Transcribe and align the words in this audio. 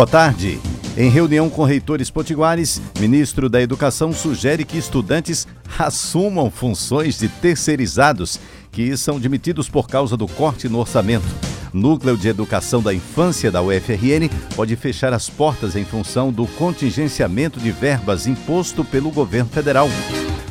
Boa 0.00 0.08
tarde. 0.08 0.58
Em 0.96 1.10
reunião 1.10 1.50
com 1.50 1.62
reitores 1.62 2.08
potiguares, 2.08 2.80
ministro 2.98 3.50
da 3.50 3.60
Educação 3.60 4.14
sugere 4.14 4.64
que 4.64 4.78
estudantes 4.78 5.46
assumam 5.78 6.50
funções 6.50 7.18
de 7.18 7.28
terceirizados 7.28 8.40
que 8.72 8.96
são 8.96 9.20
demitidos 9.20 9.68
por 9.68 9.86
causa 9.88 10.16
do 10.16 10.26
corte 10.26 10.70
no 10.70 10.78
orçamento. 10.78 11.26
Núcleo 11.70 12.16
de 12.16 12.28
Educação 12.28 12.80
da 12.80 12.94
Infância 12.94 13.50
da 13.50 13.60
UFRN 13.60 14.30
pode 14.56 14.74
fechar 14.74 15.12
as 15.12 15.28
portas 15.28 15.76
em 15.76 15.84
função 15.84 16.32
do 16.32 16.46
contingenciamento 16.46 17.60
de 17.60 17.70
verbas 17.70 18.26
imposto 18.26 18.82
pelo 18.82 19.10
governo 19.10 19.50
federal. 19.50 19.90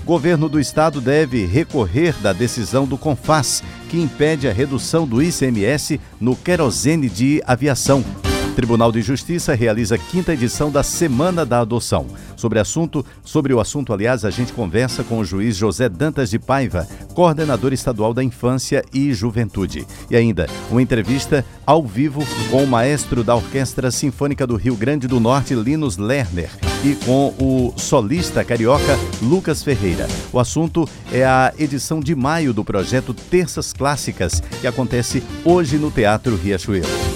Governo 0.06 0.48
do 0.48 0.60
estado 0.60 1.02
deve 1.02 1.48
recorrer 1.48 2.14
da 2.22 2.34
decisão 2.34 2.86
do 2.86 3.00
CONFAS, 3.00 3.64
que 3.90 4.00
impede 4.00 4.48
a 4.48 4.54
redução 4.54 5.08
do 5.08 5.24
ICMS 5.24 6.00
no 6.22 6.36
querosene 6.36 7.10
de 7.10 7.42
aviação. 7.48 8.06
Tribunal 8.56 8.92
de 8.92 9.02
Justiça 9.02 9.54
realiza 9.54 9.98
quinta 9.98 10.34
edição 10.34 10.72
da 10.72 10.84
Semana 10.84 11.46
da 11.46 11.62
Adoção. 11.62 12.08
Sobre, 12.36 12.60
assunto, 12.60 13.06
sobre 13.24 13.54
o 13.54 13.60
assunto, 13.60 13.94
aliás, 13.94 14.26
a 14.26 14.30
gente 14.30 14.54
conversa 14.54 15.04
com 15.04 15.20
o 15.20 15.26
juiz 15.26 15.56
José 15.56 15.90
Dantas 15.90 16.30
de 16.30 16.40
Paiva, 16.40 16.88
coordenador 17.14 17.74
estadual 17.74 18.14
da 18.14 18.24
Infância 18.24 18.84
e 18.94 19.14
Juventude. 19.14 19.86
E 20.10 20.16
ainda, 20.16 20.48
uma 20.70 20.82
entrevista 20.82 21.46
ao 21.66 21.86
vivo 21.86 22.26
com 22.50 22.64
o 22.64 22.68
maestro 22.68 23.24
da 23.24 23.36
Orquestra 23.36 23.92
Sinfônica 23.92 24.46
do 24.46 24.56
Rio 24.56 24.76
Grande 24.76 25.08
do 25.08 25.20
Norte, 25.20 25.54
Linus 25.54 25.98
Lerner, 25.98 26.50
e 26.84 26.96
com 27.06 27.34
o 27.40 27.74
solista 27.78 28.44
carioca 28.44 28.98
Lucas 29.22 29.64
Ferreira. 29.64 30.08
O 30.32 30.40
assunto 30.40 30.88
é 31.12 31.26
a 31.26 31.54
edição 31.58 32.00
de 32.00 32.16
maio 32.16 32.54
do 32.54 32.64
projeto 32.64 33.14
Terças 33.14 33.74
Clássicas, 33.74 34.42
que 34.62 34.68
acontece 34.68 35.24
hoje 35.44 35.78
no 35.78 35.92
Teatro 35.92 36.36
Riachuelo. 36.36 37.09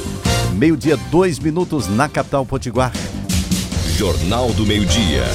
Meio-dia, 0.63 0.95
dois 1.11 1.39
minutos 1.39 1.89
na 1.89 2.07
capital 2.07 2.45
Potiguar. 2.45 2.93
Jornal 3.97 4.53
do 4.53 4.65
Meio-Dia. 4.65 5.25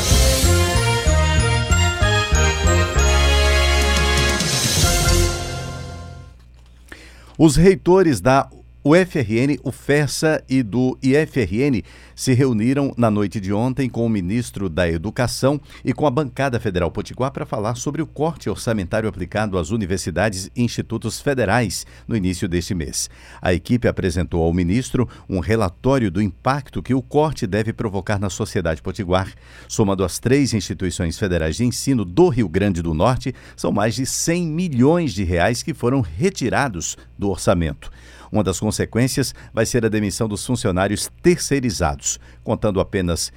Os 7.36 7.56
reitores 7.56 8.22
da 8.22 8.48
o 8.88 8.94
FRN, 8.94 9.60
o 9.62 9.70
FERSA 9.70 10.42
e 10.48 10.62
do 10.62 10.98
IFRN 11.02 11.82
se 12.16 12.32
reuniram 12.32 12.94
na 12.96 13.10
noite 13.10 13.38
de 13.38 13.52
ontem 13.52 13.86
com 13.86 14.06
o 14.06 14.08
ministro 14.08 14.66
da 14.66 14.88
Educação 14.88 15.60
e 15.84 15.92
com 15.92 16.06
a 16.06 16.10
bancada 16.10 16.58
federal 16.58 16.90
Potiguar 16.90 17.30
para 17.30 17.44
falar 17.44 17.74
sobre 17.74 18.00
o 18.00 18.06
corte 18.06 18.48
orçamentário 18.48 19.06
aplicado 19.06 19.58
às 19.58 19.68
universidades 19.68 20.50
e 20.56 20.62
institutos 20.62 21.20
federais 21.20 21.84
no 22.06 22.16
início 22.16 22.48
deste 22.48 22.74
mês. 22.74 23.10
A 23.42 23.52
equipe 23.52 23.86
apresentou 23.86 24.42
ao 24.42 24.54
ministro 24.54 25.06
um 25.28 25.38
relatório 25.38 26.10
do 26.10 26.22
impacto 26.22 26.82
que 26.82 26.94
o 26.94 27.02
corte 27.02 27.46
deve 27.46 27.74
provocar 27.74 28.18
na 28.18 28.30
sociedade 28.30 28.80
potiguar. 28.80 29.34
Somando 29.68 30.02
as 30.02 30.18
três 30.18 30.54
instituições 30.54 31.18
federais 31.18 31.56
de 31.56 31.64
ensino 31.66 32.06
do 32.06 32.30
Rio 32.30 32.48
Grande 32.48 32.80
do 32.80 32.94
Norte, 32.94 33.34
são 33.54 33.70
mais 33.70 33.96
de 33.96 34.06
100 34.06 34.46
milhões 34.46 35.12
de 35.12 35.24
reais 35.24 35.62
que 35.62 35.74
foram 35.74 36.00
retirados 36.00 36.96
do 37.18 37.28
orçamento. 37.28 37.90
Uma 38.30 38.44
das 38.44 38.60
consequências 38.60 39.34
vai 39.52 39.64
ser 39.64 39.84
a 39.84 39.88
demissão 39.88 40.28
dos 40.28 40.44
funcionários 40.44 41.10
terceirizados, 41.22 42.18
contando 42.42 42.80
apenas 42.80 43.32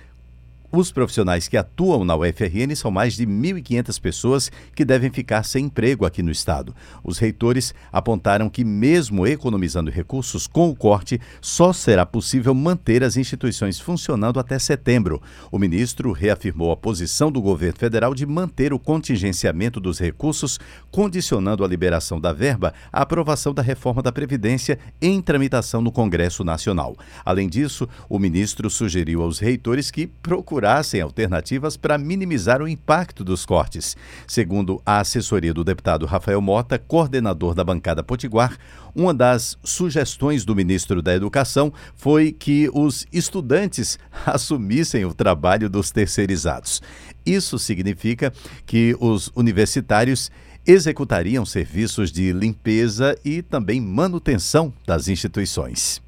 os 0.71 0.89
profissionais 0.89 1.49
que 1.49 1.57
atuam 1.57 2.05
na 2.05 2.15
UFRN 2.15 2.73
são 2.75 2.89
mais 2.89 3.15
de 3.15 3.27
1.500 3.27 3.99
pessoas 3.99 4.51
que 4.73 4.85
devem 4.85 5.11
ficar 5.11 5.43
sem 5.43 5.65
emprego 5.65 6.05
aqui 6.05 6.23
no 6.23 6.31
estado. 6.31 6.73
Os 7.03 7.17
reitores 7.17 7.73
apontaram 7.91 8.49
que, 8.49 8.63
mesmo 8.63 9.27
economizando 9.27 9.91
recursos 9.91 10.47
com 10.47 10.69
o 10.69 10.75
corte, 10.75 11.19
só 11.41 11.73
será 11.73 12.05
possível 12.05 12.53
manter 12.55 13.03
as 13.03 13.17
instituições 13.17 13.81
funcionando 13.81 14.39
até 14.39 14.57
setembro. 14.57 15.21
O 15.51 15.59
ministro 15.59 16.13
reafirmou 16.13 16.71
a 16.71 16.77
posição 16.77 17.29
do 17.29 17.41
governo 17.41 17.77
federal 17.77 18.15
de 18.15 18.25
manter 18.25 18.71
o 18.71 18.79
contingenciamento 18.79 19.77
dos 19.77 19.99
recursos, 19.99 20.57
condicionando 20.89 21.65
a 21.65 21.67
liberação 21.67 22.19
da 22.19 22.31
verba 22.31 22.73
à 22.93 23.01
aprovação 23.01 23.53
da 23.53 23.61
reforma 23.61 24.01
da 24.01 24.11
Previdência 24.11 24.79
em 25.01 25.21
tramitação 25.21 25.81
no 25.81 25.91
Congresso 25.91 26.45
Nacional. 26.45 26.95
Além 27.25 27.49
disso, 27.49 27.89
o 28.07 28.17
ministro 28.17 28.69
sugeriu 28.69 29.21
aos 29.21 29.39
reitores 29.39 29.91
que 29.91 30.07
procurassem 30.07 30.60
procurassem 30.61 31.01
alternativas 31.01 31.75
para 31.75 31.97
minimizar 31.97 32.61
o 32.61 32.67
impacto 32.67 33.23
dos 33.23 33.47
cortes. 33.47 33.97
Segundo 34.27 34.79
a 34.85 34.99
assessoria 34.99 35.51
do 35.51 35.63
deputado 35.63 36.05
Rafael 36.05 36.39
Mota, 36.39 36.77
coordenador 36.77 37.55
da 37.55 37.63
bancada 37.63 38.03
Potiguar, 38.03 38.55
uma 38.93 39.11
das 39.11 39.57
sugestões 39.63 40.45
do 40.45 40.55
ministro 40.55 41.01
da 41.01 41.15
Educação 41.15 41.73
foi 41.95 42.31
que 42.31 42.69
os 42.73 43.07
estudantes 43.11 43.97
assumissem 44.23 45.03
o 45.03 45.15
trabalho 45.15 45.67
dos 45.67 45.89
terceirizados. 45.89 46.79
Isso 47.25 47.57
significa 47.57 48.31
que 48.63 48.95
os 48.99 49.31
universitários 49.35 50.29
executariam 50.67 51.43
serviços 51.43 52.11
de 52.11 52.31
limpeza 52.31 53.17
e 53.25 53.41
também 53.41 53.81
manutenção 53.81 54.71
das 54.85 55.07
instituições. 55.07 55.99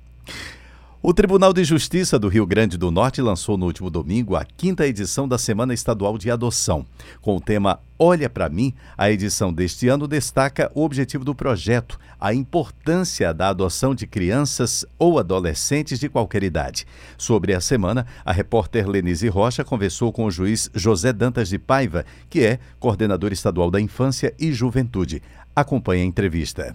O 1.05 1.13
Tribunal 1.13 1.51
de 1.51 1.65
Justiça 1.65 2.17
do 2.17 2.29
Rio 2.29 2.45
Grande 2.45 2.77
do 2.77 2.89
Norte 2.89 3.21
lançou 3.21 3.57
no 3.57 3.65
último 3.65 3.89
domingo 3.89 4.37
a 4.37 4.45
quinta 4.45 4.87
edição 4.87 5.27
da 5.27 5.37
Semana 5.37 5.73
Estadual 5.73 6.17
de 6.17 6.31
Adoção. 6.31 6.85
Com 7.19 7.35
o 7.35 7.41
tema 7.41 7.81
Olha 7.99 8.29
para 8.29 8.47
mim, 8.47 8.73
a 8.97 9.11
edição 9.11 9.51
deste 9.51 9.89
ano 9.89 10.07
destaca 10.07 10.71
o 10.73 10.81
objetivo 10.81 11.25
do 11.25 11.35
projeto, 11.35 11.99
a 12.17 12.33
importância 12.33 13.33
da 13.33 13.49
adoção 13.49 13.93
de 13.93 14.07
crianças 14.07 14.85
ou 14.97 15.19
adolescentes 15.19 15.99
de 15.99 16.07
qualquer 16.07 16.41
idade. 16.41 16.87
Sobre 17.17 17.53
a 17.53 17.59
semana, 17.59 18.07
a 18.23 18.31
repórter 18.31 18.87
Lenise 18.87 19.27
Rocha 19.27 19.61
conversou 19.65 20.09
com 20.13 20.23
o 20.23 20.31
juiz 20.31 20.71
José 20.73 21.11
Dantas 21.11 21.49
de 21.49 21.59
Paiva, 21.59 22.05
que 22.29 22.45
é 22.45 22.59
coordenador 22.79 23.33
estadual 23.33 23.69
da 23.69 23.81
Infância 23.81 24.33
e 24.39 24.53
Juventude. 24.53 25.21
Acompanhe 25.53 26.03
a 26.03 26.05
entrevista. 26.05 26.73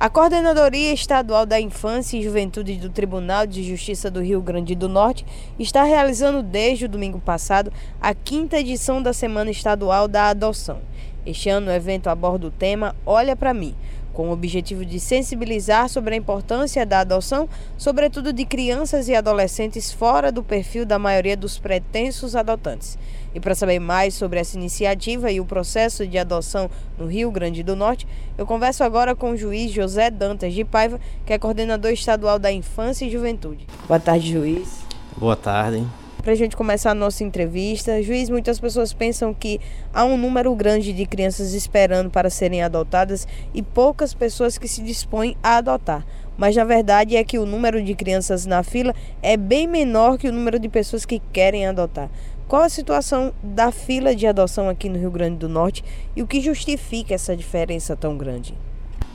A 0.00 0.08
Coordenadoria 0.08 0.94
Estadual 0.94 1.44
da 1.44 1.60
Infância 1.60 2.16
e 2.16 2.22
Juventude 2.22 2.76
do 2.76 2.88
Tribunal 2.88 3.46
de 3.46 3.62
Justiça 3.62 4.10
do 4.10 4.22
Rio 4.22 4.40
Grande 4.40 4.74
do 4.74 4.88
Norte 4.88 5.26
está 5.58 5.84
realizando 5.84 6.42
desde 6.42 6.86
o 6.86 6.88
domingo 6.88 7.20
passado 7.20 7.70
a 8.00 8.14
quinta 8.14 8.58
edição 8.58 9.02
da 9.02 9.12
Semana 9.12 9.50
Estadual 9.50 10.08
da 10.08 10.28
Adoção. 10.28 10.80
Este 11.26 11.50
ano 11.50 11.66
o 11.66 11.74
evento 11.74 12.08
aborda 12.08 12.46
o 12.46 12.50
tema 12.50 12.96
Olha 13.04 13.36
para 13.36 13.52
mim, 13.52 13.76
com 14.14 14.30
o 14.30 14.32
objetivo 14.32 14.86
de 14.86 14.98
sensibilizar 14.98 15.86
sobre 15.90 16.14
a 16.14 16.18
importância 16.18 16.86
da 16.86 17.00
adoção, 17.00 17.46
sobretudo 17.76 18.32
de 18.32 18.46
crianças 18.46 19.06
e 19.06 19.14
adolescentes 19.14 19.92
fora 19.92 20.32
do 20.32 20.42
perfil 20.42 20.86
da 20.86 20.98
maioria 20.98 21.36
dos 21.36 21.58
pretensos 21.58 22.34
adotantes. 22.34 22.98
E 23.34 23.40
para 23.40 23.54
saber 23.54 23.78
mais 23.78 24.14
sobre 24.14 24.40
essa 24.40 24.56
iniciativa 24.56 25.30
e 25.30 25.40
o 25.40 25.44
processo 25.44 26.06
de 26.06 26.18
adoção 26.18 26.70
no 26.98 27.06
Rio 27.06 27.30
Grande 27.30 27.62
do 27.62 27.76
Norte, 27.76 28.06
eu 28.36 28.46
converso 28.46 28.82
agora 28.82 29.14
com 29.14 29.30
o 29.30 29.36
juiz 29.36 29.70
José 29.70 30.10
Dantas 30.10 30.52
de 30.52 30.64
Paiva, 30.64 31.00
que 31.24 31.32
é 31.32 31.38
coordenador 31.38 31.92
estadual 31.92 32.38
da 32.38 32.50
Infância 32.50 33.04
e 33.04 33.10
Juventude. 33.10 33.66
Boa 33.86 34.00
tarde, 34.00 34.32
juiz. 34.32 34.80
Boa 35.16 35.36
tarde. 35.36 35.86
Para 36.22 36.32
a 36.32 36.36
gente 36.36 36.54
começar 36.54 36.90
a 36.90 36.94
nossa 36.94 37.24
entrevista, 37.24 38.02
juiz, 38.02 38.28
muitas 38.28 38.60
pessoas 38.60 38.92
pensam 38.92 39.32
que 39.32 39.58
há 39.92 40.04
um 40.04 40.18
número 40.18 40.54
grande 40.54 40.92
de 40.92 41.06
crianças 41.06 41.54
esperando 41.54 42.10
para 42.10 42.28
serem 42.28 42.62
adotadas 42.62 43.26
e 43.54 43.62
poucas 43.62 44.12
pessoas 44.12 44.58
que 44.58 44.68
se 44.68 44.82
dispõem 44.82 45.34
a 45.42 45.56
adotar. 45.56 46.04
Mas 46.36 46.56
na 46.56 46.64
verdade 46.64 47.16
é 47.16 47.24
que 47.24 47.38
o 47.38 47.46
número 47.46 47.82
de 47.82 47.94
crianças 47.94 48.44
na 48.44 48.62
fila 48.62 48.94
é 49.22 49.36
bem 49.36 49.66
menor 49.66 50.18
que 50.18 50.28
o 50.28 50.32
número 50.32 50.58
de 50.58 50.68
pessoas 50.68 51.06
que 51.06 51.20
querem 51.32 51.66
adotar. 51.66 52.10
Qual 52.50 52.62
a 52.62 52.68
situação 52.68 53.32
da 53.40 53.70
fila 53.70 54.12
de 54.12 54.26
adoção 54.26 54.68
aqui 54.68 54.88
no 54.88 54.98
Rio 54.98 55.12
Grande 55.12 55.36
do 55.36 55.48
Norte 55.48 55.84
e 56.16 56.20
o 56.20 56.26
que 56.26 56.40
justifica 56.40 57.14
essa 57.14 57.36
diferença 57.36 57.94
tão 57.94 58.16
grande? 58.16 58.56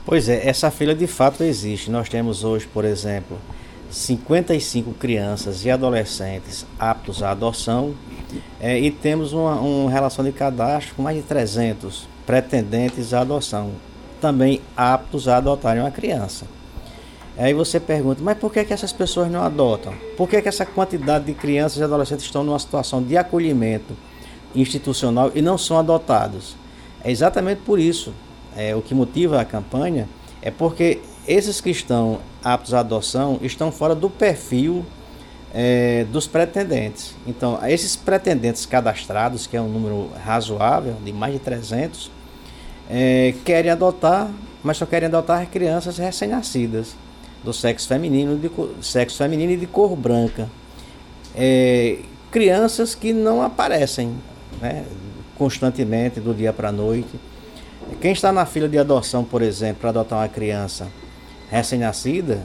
Pois 0.06 0.26
é, 0.26 0.48
essa 0.48 0.70
fila 0.70 0.94
de 0.94 1.06
fato 1.06 1.44
existe. 1.44 1.90
Nós 1.90 2.08
temos 2.08 2.44
hoje, 2.44 2.66
por 2.66 2.82
exemplo, 2.82 3.36
55 3.90 4.94
crianças 4.94 5.66
e 5.66 5.70
adolescentes 5.70 6.64
aptos 6.78 7.22
à 7.22 7.32
adoção 7.32 7.94
é, 8.58 8.78
e 8.78 8.90
temos 8.90 9.34
uma, 9.34 9.60
uma 9.60 9.90
relação 9.90 10.24
de 10.24 10.32
cadastro 10.32 10.94
com 10.94 11.02
mais 11.02 11.18
de 11.18 11.22
300 11.24 12.08
pretendentes 12.24 13.12
à 13.12 13.20
adoção, 13.20 13.72
também 14.18 14.62
aptos 14.74 15.28
a 15.28 15.36
adotarem 15.36 15.82
uma 15.82 15.90
criança. 15.90 16.46
Aí 17.38 17.52
você 17.52 17.78
pergunta, 17.78 18.22
mas 18.22 18.38
por 18.38 18.50
que, 18.50 18.64
que 18.64 18.72
essas 18.72 18.92
pessoas 18.92 19.30
não 19.30 19.42
adotam? 19.42 19.92
Por 20.16 20.28
que, 20.28 20.40
que 20.40 20.48
essa 20.48 20.64
quantidade 20.64 21.26
de 21.26 21.34
crianças 21.34 21.78
e 21.78 21.82
adolescentes 21.82 22.24
estão 22.24 22.42
numa 22.42 22.58
situação 22.58 23.02
de 23.02 23.16
acolhimento 23.16 23.94
institucional 24.54 25.30
e 25.34 25.42
não 25.42 25.58
são 25.58 25.78
adotados? 25.78 26.56
É 27.04 27.10
exatamente 27.10 27.60
por 27.60 27.78
isso. 27.78 28.14
É, 28.56 28.74
o 28.74 28.80
que 28.80 28.94
motiva 28.94 29.38
a 29.38 29.44
campanha 29.44 30.08
é 30.40 30.50
porque 30.50 31.00
esses 31.28 31.60
que 31.60 31.68
estão 31.68 32.20
aptos 32.42 32.72
à 32.72 32.80
adoção 32.80 33.38
estão 33.42 33.70
fora 33.70 33.94
do 33.94 34.08
perfil 34.08 34.82
é, 35.52 36.04
dos 36.10 36.26
pretendentes. 36.26 37.14
Então, 37.26 37.58
esses 37.66 37.96
pretendentes 37.96 38.64
cadastrados, 38.64 39.46
que 39.46 39.56
é 39.56 39.60
um 39.60 39.68
número 39.68 40.10
razoável, 40.24 40.94
de 41.04 41.12
mais 41.12 41.34
de 41.34 41.38
300, 41.38 42.10
é, 42.88 43.34
querem 43.44 43.70
adotar, 43.70 44.30
mas 44.62 44.76
só 44.76 44.86
querem 44.86 45.08
adotar 45.08 45.46
crianças 45.48 45.98
recém-nascidas. 45.98 46.94
Do 47.46 47.52
sexo 47.52 47.86
feminino, 47.86 48.36
de 48.36 48.50
sexo 48.84 49.18
feminino 49.18 49.52
e 49.52 49.56
de 49.56 49.68
cor 49.68 49.94
branca. 49.94 50.48
É, 51.32 51.98
crianças 52.28 52.92
que 52.92 53.12
não 53.12 53.40
aparecem 53.40 54.16
né, 54.60 54.84
constantemente 55.38 56.18
do 56.18 56.34
dia 56.34 56.52
para 56.52 56.70
a 56.70 56.72
noite. 56.72 57.20
Quem 58.00 58.10
está 58.10 58.32
na 58.32 58.44
fila 58.44 58.68
de 58.68 58.76
adoção, 58.76 59.22
por 59.22 59.42
exemplo, 59.42 59.82
para 59.82 59.90
adotar 59.90 60.18
uma 60.18 60.28
criança 60.28 60.88
recém-nascida, 61.48 62.42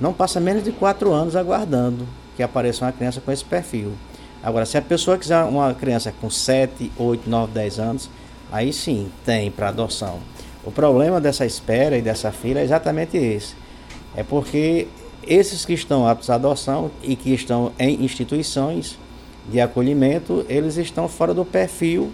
não 0.00 0.12
passa 0.12 0.38
menos 0.38 0.62
de 0.62 0.70
quatro 0.70 1.12
anos 1.12 1.34
aguardando 1.34 2.06
que 2.36 2.42
apareça 2.42 2.84
uma 2.84 2.92
criança 2.92 3.20
com 3.20 3.32
esse 3.32 3.44
perfil. 3.44 3.92
Agora, 4.40 4.64
se 4.66 4.78
a 4.78 4.82
pessoa 4.82 5.18
quiser 5.18 5.42
uma 5.42 5.74
criança 5.74 6.14
com 6.20 6.30
7, 6.30 6.92
8, 6.96 7.28
9, 7.28 7.52
10 7.52 7.78
anos, 7.80 8.10
aí 8.52 8.72
sim 8.72 9.10
tem 9.24 9.50
para 9.50 9.70
adoção. 9.70 10.20
O 10.64 10.70
problema 10.70 11.20
dessa 11.20 11.44
espera 11.44 11.98
e 11.98 12.02
dessa 12.02 12.30
fila 12.30 12.60
é 12.60 12.62
exatamente 12.62 13.16
esse. 13.16 13.63
É 14.16 14.22
porque 14.22 14.86
esses 15.26 15.64
que 15.64 15.72
estão 15.72 16.06
aptos 16.06 16.30
à 16.30 16.34
adoção 16.34 16.90
e 17.02 17.16
que 17.16 17.32
estão 17.32 17.72
em 17.78 18.04
instituições 18.04 18.98
de 19.48 19.60
acolhimento, 19.60 20.44
eles 20.48 20.76
estão 20.76 21.08
fora 21.08 21.34
do 21.34 21.44
perfil 21.44 22.10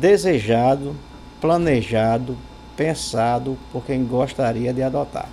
desejado, 0.00 0.94
planejado, 1.40 2.36
pensado 2.76 3.56
por 3.72 3.84
quem 3.84 4.04
gostaria 4.04 4.72
de 4.72 4.82
adotar. 4.82 5.28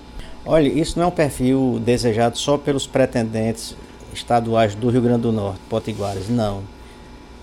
Olha, 0.45 0.67
isso 0.67 0.97
não 0.97 1.05
é 1.05 1.07
um 1.07 1.11
perfil 1.11 1.79
desejado 1.83 2.37
só 2.37 2.57
pelos 2.57 2.87
pretendentes 2.87 3.75
estaduais 4.13 4.75
do 4.75 4.89
Rio 4.89 5.01
Grande 5.01 5.21
do 5.21 5.31
Norte, 5.31 5.59
potiguares, 5.69 6.29
não. 6.29 6.63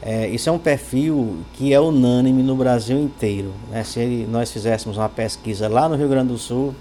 É, 0.03 0.29
isso 0.29 0.49
é 0.49 0.53
um 0.53 0.59
perfil 0.59 1.39
que 1.55 1.73
é 1.73 1.81
unânime 1.81 2.43
no 2.43 2.55
Brasil 2.55 2.99
inteiro. 3.01 3.53
Né? 3.71 3.83
Se 3.83 4.27
nós 4.31 4.51
fizéssemos 4.51 4.97
uma 4.97 5.09
pesquisa 5.09 5.69
lá 5.69 5.89
no 5.89 5.97
Rio 5.97 6.09
Grande 6.09 6.29
do 6.29 6.39
Sul, 6.39 6.75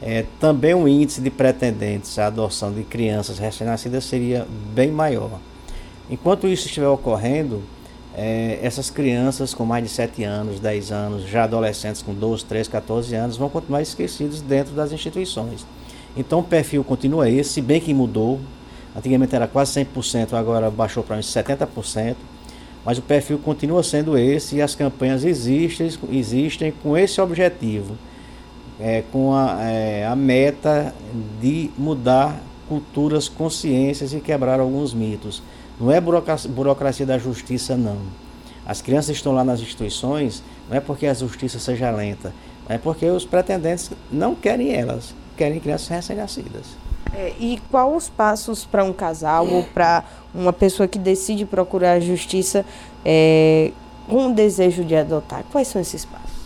é, 0.00 0.24
também 0.38 0.74
o 0.74 0.86
índice 0.86 1.20
de 1.20 1.30
pretendentes 1.30 2.18
à 2.18 2.26
adoção 2.26 2.72
de 2.72 2.82
crianças 2.84 3.38
recém-nascidas 3.38 4.04
seria 4.04 4.46
bem 4.72 4.90
maior. 4.90 5.40
Enquanto 6.10 6.46
isso 6.46 6.66
estiver 6.66 6.88
ocorrendo, 6.88 7.62
é, 8.14 8.58
essas 8.62 8.90
crianças 8.90 9.54
com 9.54 9.64
mais 9.64 9.84
de 9.84 9.90
7 9.90 10.24
anos, 10.24 10.58
10 10.60 10.92
anos, 10.92 11.22
já 11.28 11.44
adolescentes 11.44 12.02
com 12.02 12.14
12, 12.14 12.44
13, 12.44 12.70
14 12.70 13.14
anos, 13.14 13.36
vão 13.36 13.48
continuar 13.48 13.82
esquecidos 13.82 14.40
dentro 14.40 14.74
das 14.74 14.92
instituições. 14.92 15.66
Então 16.16 16.40
o 16.40 16.44
perfil 16.44 16.82
continua 16.82 17.28
esse, 17.28 17.50
se 17.50 17.60
bem 17.60 17.80
que 17.80 17.94
mudou. 17.94 18.40
Antigamente 18.96 19.36
era 19.36 19.46
quase 19.46 19.84
100%, 19.84 20.32
agora 20.32 20.70
baixou 20.70 21.04
para 21.04 21.16
uns 21.16 21.26
70%. 21.26 22.16
Mas 22.84 22.98
o 22.98 23.02
perfil 23.02 23.38
continua 23.38 23.82
sendo 23.82 24.16
esse 24.16 24.56
e 24.56 24.62
as 24.62 24.74
campanhas 24.74 25.24
existem, 25.24 25.90
existem 26.10 26.72
com 26.82 26.96
esse 26.96 27.20
objetivo, 27.20 27.96
é, 28.80 29.02
com 29.10 29.34
a, 29.34 29.62
é, 29.62 30.06
a 30.06 30.14
meta 30.14 30.94
de 31.40 31.70
mudar 31.76 32.40
culturas, 32.68 33.28
consciências 33.28 34.12
e 34.12 34.20
quebrar 34.20 34.60
alguns 34.60 34.92
mitos. 34.92 35.42
Não 35.80 35.90
é 35.90 36.00
burocracia, 36.00 37.06
da 37.06 37.18
justiça, 37.18 37.76
não. 37.76 37.98
As 38.66 38.82
crianças 38.82 39.16
estão 39.16 39.32
lá 39.32 39.42
nas 39.42 39.60
instituições, 39.60 40.42
não 40.68 40.76
é 40.76 40.80
porque 40.80 41.06
a 41.06 41.14
justiça 41.14 41.58
seja 41.58 41.90
lenta, 41.90 42.34
é 42.68 42.76
porque 42.76 43.06
os 43.06 43.24
pretendentes 43.24 43.90
não 44.12 44.34
querem 44.34 44.74
elas, 44.74 45.14
querem 45.36 45.58
crianças 45.58 45.88
recém-nascidas. 45.88 46.76
É, 47.14 47.32
e 47.38 47.58
quais 47.70 47.96
os 47.96 48.08
passos 48.10 48.66
para 48.66 48.84
um 48.84 48.92
casal 48.92 49.48
ou 49.48 49.64
para 49.64 50.04
uma 50.34 50.52
pessoa 50.52 50.86
que 50.86 50.98
decide 50.98 51.46
procurar 51.46 51.92
a 51.92 52.00
justiça 52.00 52.66
é, 53.02 53.72
com 54.06 54.30
o 54.30 54.34
desejo 54.34 54.84
de 54.84 54.94
adotar? 54.94 55.42
Quais 55.50 55.68
são 55.68 55.80
esses 55.80 56.04
passos? 56.04 56.37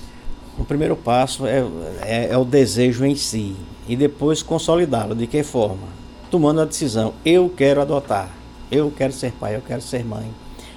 O 0.59 0.65
primeiro 0.65 0.95
passo 0.95 1.47
é, 1.47 1.65
é, 2.03 2.29
é 2.31 2.39
o 2.39 2.45
desejo 2.45 3.05
em 3.05 3.15
si 3.15 3.57
e 3.89 3.97
depois 3.97 4.43
consolidá-lo. 4.43 5.15
De 5.15 5.27
que 5.27 5.43
forma? 5.43 5.89
Tomando 6.31 6.61
a 6.61 6.65
decisão: 6.65 7.15
eu 7.25 7.53
quero 7.57 7.81
adotar. 7.81 8.31
Eu 8.71 8.91
quero 8.91 9.13
ser 9.13 9.33
pai, 9.33 9.57
eu 9.57 9.61
quero 9.61 9.83
ser 9.83 10.05
mãe. 10.05 10.27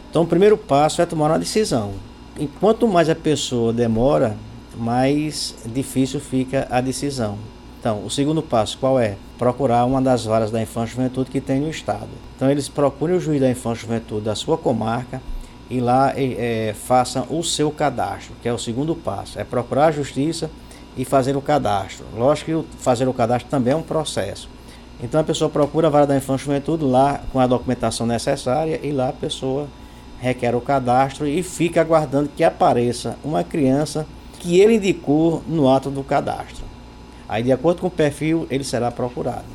Então, 0.09 0.23
o 0.23 0.27
primeiro 0.27 0.57
passo 0.57 1.01
é 1.01 1.05
tomar 1.05 1.31
uma 1.31 1.39
decisão. 1.39 1.93
E 2.37 2.47
quanto 2.47 2.87
mais 2.87 3.09
a 3.09 3.15
pessoa 3.15 3.71
demora, 3.71 4.35
mais 4.75 5.55
difícil 5.65 6.19
fica 6.19 6.67
a 6.69 6.81
decisão. 6.81 7.37
Então, 7.79 8.03
o 8.03 8.09
segundo 8.09 8.41
passo 8.41 8.77
qual 8.77 8.99
é? 8.99 9.15
Procurar 9.37 9.85
uma 9.85 10.01
das 10.01 10.25
varas 10.25 10.51
da 10.51 10.61
infância 10.61 10.93
e 10.93 10.95
juventude 10.95 11.29
que 11.29 11.39
tem 11.39 11.61
no 11.61 11.69
estado. 11.69 12.09
Então, 12.35 12.49
eles 12.49 12.67
procurem 12.67 13.15
o 13.15 13.19
juiz 13.19 13.39
da 13.39 13.49
infância 13.49 13.83
e 13.83 13.87
juventude 13.87 14.25
da 14.25 14.35
sua 14.35 14.57
comarca 14.57 15.21
e 15.69 15.79
lá 15.79 16.13
é, 16.15 16.73
façam 16.75 17.25
o 17.29 17.43
seu 17.43 17.71
cadastro, 17.71 18.33
que 18.41 18.47
é 18.47 18.53
o 18.53 18.57
segundo 18.57 18.95
passo. 18.95 19.39
É 19.39 19.43
procurar 19.43 19.87
a 19.87 19.91
justiça 19.91 20.49
e 20.95 21.03
fazer 21.03 21.35
o 21.35 21.41
cadastro. 21.41 22.05
Lógico 22.15 22.63
que 22.63 22.77
fazer 22.77 23.07
o 23.07 23.13
cadastro 23.13 23.49
também 23.49 23.73
é 23.73 23.75
um 23.75 23.81
processo. 23.81 24.49
Então 25.01 25.19
a 25.19 25.23
pessoa 25.23 25.49
procura 25.49 25.87
a 25.87 25.89
vara 25.89 26.07
da 26.07 26.15
infância 26.15 26.43
e 26.43 26.45
juventude 26.45 26.83
lá 26.83 27.21
com 27.31 27.39
a 27.39 27.47
documentação 27.47 28.07
necessária 28.07 28.79
e 28.81 28.91
lá 28.91 29.09
a 29.09 29.13
pessoa 29.13 29.67
requer 30.19 30.55
o 30.55 30.61
cadastro 30.61 31.27
e 31.27 31.43
fica 31.43 31.81
aguardando 31.81 32.29
que 32.35 32.43
apareça 32.43 33.17
uma 33.23 33.43
criança 33.43 34.07
que 34.39 34.59
ele 34.59 34.75
indicou 34.75 35.43
no 35.47 35.69
ato 35.69 35.89
do 35.89 36.03
cadastro. 36.03 36.63
Aí, 37.27 37.43
de 37.43 37.51
acordo 37.51 37.81
com 37.81 37.87
o 37.87 37.91
perfil, 37.91 38.47
ele 38.49 38.63
será 38.63 38.91
procurado. 38.91 39.54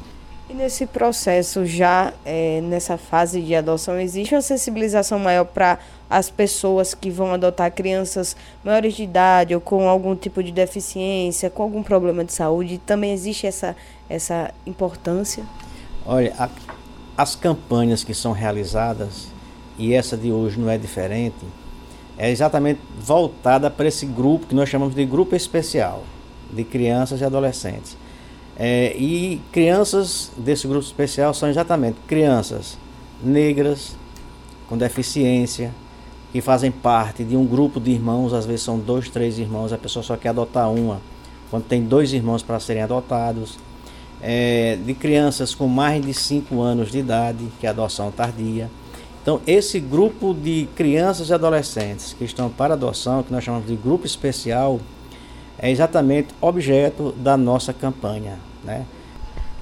E 0.50 0.52
nesse 0.52 0.84
processo, 0.84 1.64
já 1.64 2.12
é, 2.24 2.60
nessa 2.60 2.98
fase 2.98 3.40
de 3.40 3.54
adoção, 3.54 4.00
existe 4.00 4.34
uma 4.34 4.42
sensibilização 4.42 5.16
maior 5.16 5.44
para 5.44 5.78
as 6.08 6.28
pessoas 6.28 6.92
que 6.92 7.08
vão 7.08 7.32
adotar 7.32 7.70
crianças 7.70 8.36
maiores 8.64 8.94
de 8.94 9.04
idade 9.04 9.54
ou 9.54 9.60
com 9.60 9.88
algum 9.88 10.16
tipo 10.16 10.42
de 10.42 10.50
deficiência, 10.50 11.48
com 11.48 11.62
algum 11.62 11.84
problema 11.84 12.24
de 12.24 12.32
saúde? 12.32 12.78
Também 12.78 13.12
existe 13.12 13.46
essa, 13.46 13.76
essa 14.08 14.52
importância? 14.66 15.44
Olha, 16.04 16.34
a, 16.36 16.48
as 17.16 17.36
campanhas 17.36 18.02
que 18.02 18.12
são 18.12 18.32
realizadas, 18.32 19.28
e 19.78 19.94
essa 19.94 20.16
de 20.16 20.32
hoje 20.32 20.58
não 20.58 20.68
é 20.68 20.76
diferente, 20.76 21.46
é 22.18 22.28
exatamente 22.28 22.80
voltada 22.98 23.70
para 23.70 23.86
esse 23.86 24.04
grupo 24.04 24.48
que 24.48 24.54
nós 24.56 24.68
chamamos 24.68 24.96
de 24.96 25.06
grupo 25.06 25.36
especial 25.36 26.02
de 26.52 26.64
crianças 26.64 27.20
e 27.20 27.24
adolescentes. 27.24 27.96
É, 28.62 28.94
e 28.94 29.40
crianças 29.50 30.30
desse 30.36 30.66
grupo 30.66 30.84
especial 30.84 31.32
são 31.32 31.48
exatamente 31.48 31.96
crianças 32.06 32.76
negras, 33.22 33.96
com 34.68 34.76
deficiência, 34.76 35.72
que 36.30 36.42
fazem 36.42 36.70
parte 36.70 37.24
de 37.24 37.38
um 37.38 37.46
grupo 37.46 37.80
de 37.80 37.90
irmãos, 37.90 38.34
às 38.34 38.44
vezes 38.44 38.60
são 38.60 38.78
dois, 38.78 39.08
três 39.08 39.38
irmãos, 39.38 39.72
a 39.72 39.78
pessoa 39.78 40.02
só 40.02 40.14
quer 40.14 40.28
adotar 40.28 40.70
uma, 40.70 41.00
quando 41.50 41.64
tem 41.64 41.82
dois 41.82 42.12
irmãos 42.12 42.42
para 42.42 42.60
serem 42.60 42.82
adotados. 42.82 43.58
É, 44.22 44.76
de 44.84 44.92
crianças 44.92 45.54
com 45.54 45.66
mais 45.66 46.04
de 46.04 46.12
5 46.12 46.60
anos 46.60 46.90
de 46.90 46.98
idade, 46.98 47.48
que 47.58 47.66
é 47.66 47.70
adoção 47.70 48.10
tardia. 48.10 48.70
Então, 49.22 49.40
esse 49.46 49.80
grupo 49.80 50.34
de 50.34 50.68
crianças 50.76 51.30
e 51.30 51.32
adolescentes 51.32 52.12
que 52.12 52.24
estão 52.24 52.50
para 52.50 52.74
adoção, 52.74 53.22
que 53.22 53.32
nós 53.32 53.42
chamamos 53.42 53.66
de 53.66 53.76
grupo 53.76 54.04
especial, 54.04 54.78
é 55.58 55.70
exatamente 55.70 56.34
objeto 56.42 57.12
da 57.12 57.38
nossa 57.38 57.72
campanha. 57.72 58.49
Né? 58.64 58.84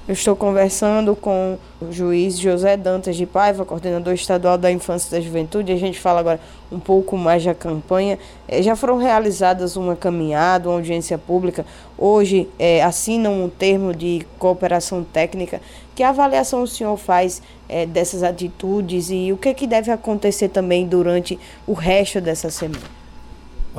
Eu 0.09 0.13
estou 0.13 0.35
conversando 0.35 1.15
com 1.15 1.55
o 1.79 1.91
juiz 1.91 2.39
José 2.39 2.75
Dantas 2.75 3.15
de 3.15 3.27
Paiva, 3.27 3.63
coordenador 3.63 4.11
estadual 4.11 4.57
da 4.57 4.71
Infância 4.71 5.07
e 5.07 5.11
da 5.11 5.23
Juventude. 5.23 5.71
A 5.71 5.77
gente 5.77 5.99
fala 5.99 6.19
agora 6.19 6.39
um 6.71 6.79
pouco 6.79 7.15
mais 7.15 7.45
da 7.45 7.53
campanha. 7.53 8.17
É, 8.47 8.63
já 8.63 8.75
foram 8.75 8.97
realizadas 8.97 9.75
uma 9.75 9.95
caminhada, 9.95 10.67
uma 10.67 10.77
audiência 10.77 11.15
pública. 11.15 11.63
Hoje 11.95 12.49
é, 12.57 12.81
assinam 12.81 13.43
um 13.43 13.49
termo 13.49 13.93
de 13.93 14.25
cooperação 14.39 15.03
técnica. 15.03 15.61
Que 15.93 16.01
avaliação 16.01 16.63
o 16.63 16.67
senhor 16.67 16.97
faz 16.97 17.39
é, 17.67 17.85
dessas 17.85 18.23
atitudes 18.23 19.11
e 19.11 19.31
o 19.31 19.37
que, 19.37 19.49
é 19.49 19.53
que 19.53 19.67
deve 19.67 19.91
acontecer 19.91 20.49
também 20.49 20.87
durante 20.87 21.37
o 21.67 21.73
resto 21.73 22.19
dessa 22.19 22.49
semana? 22.49 22.98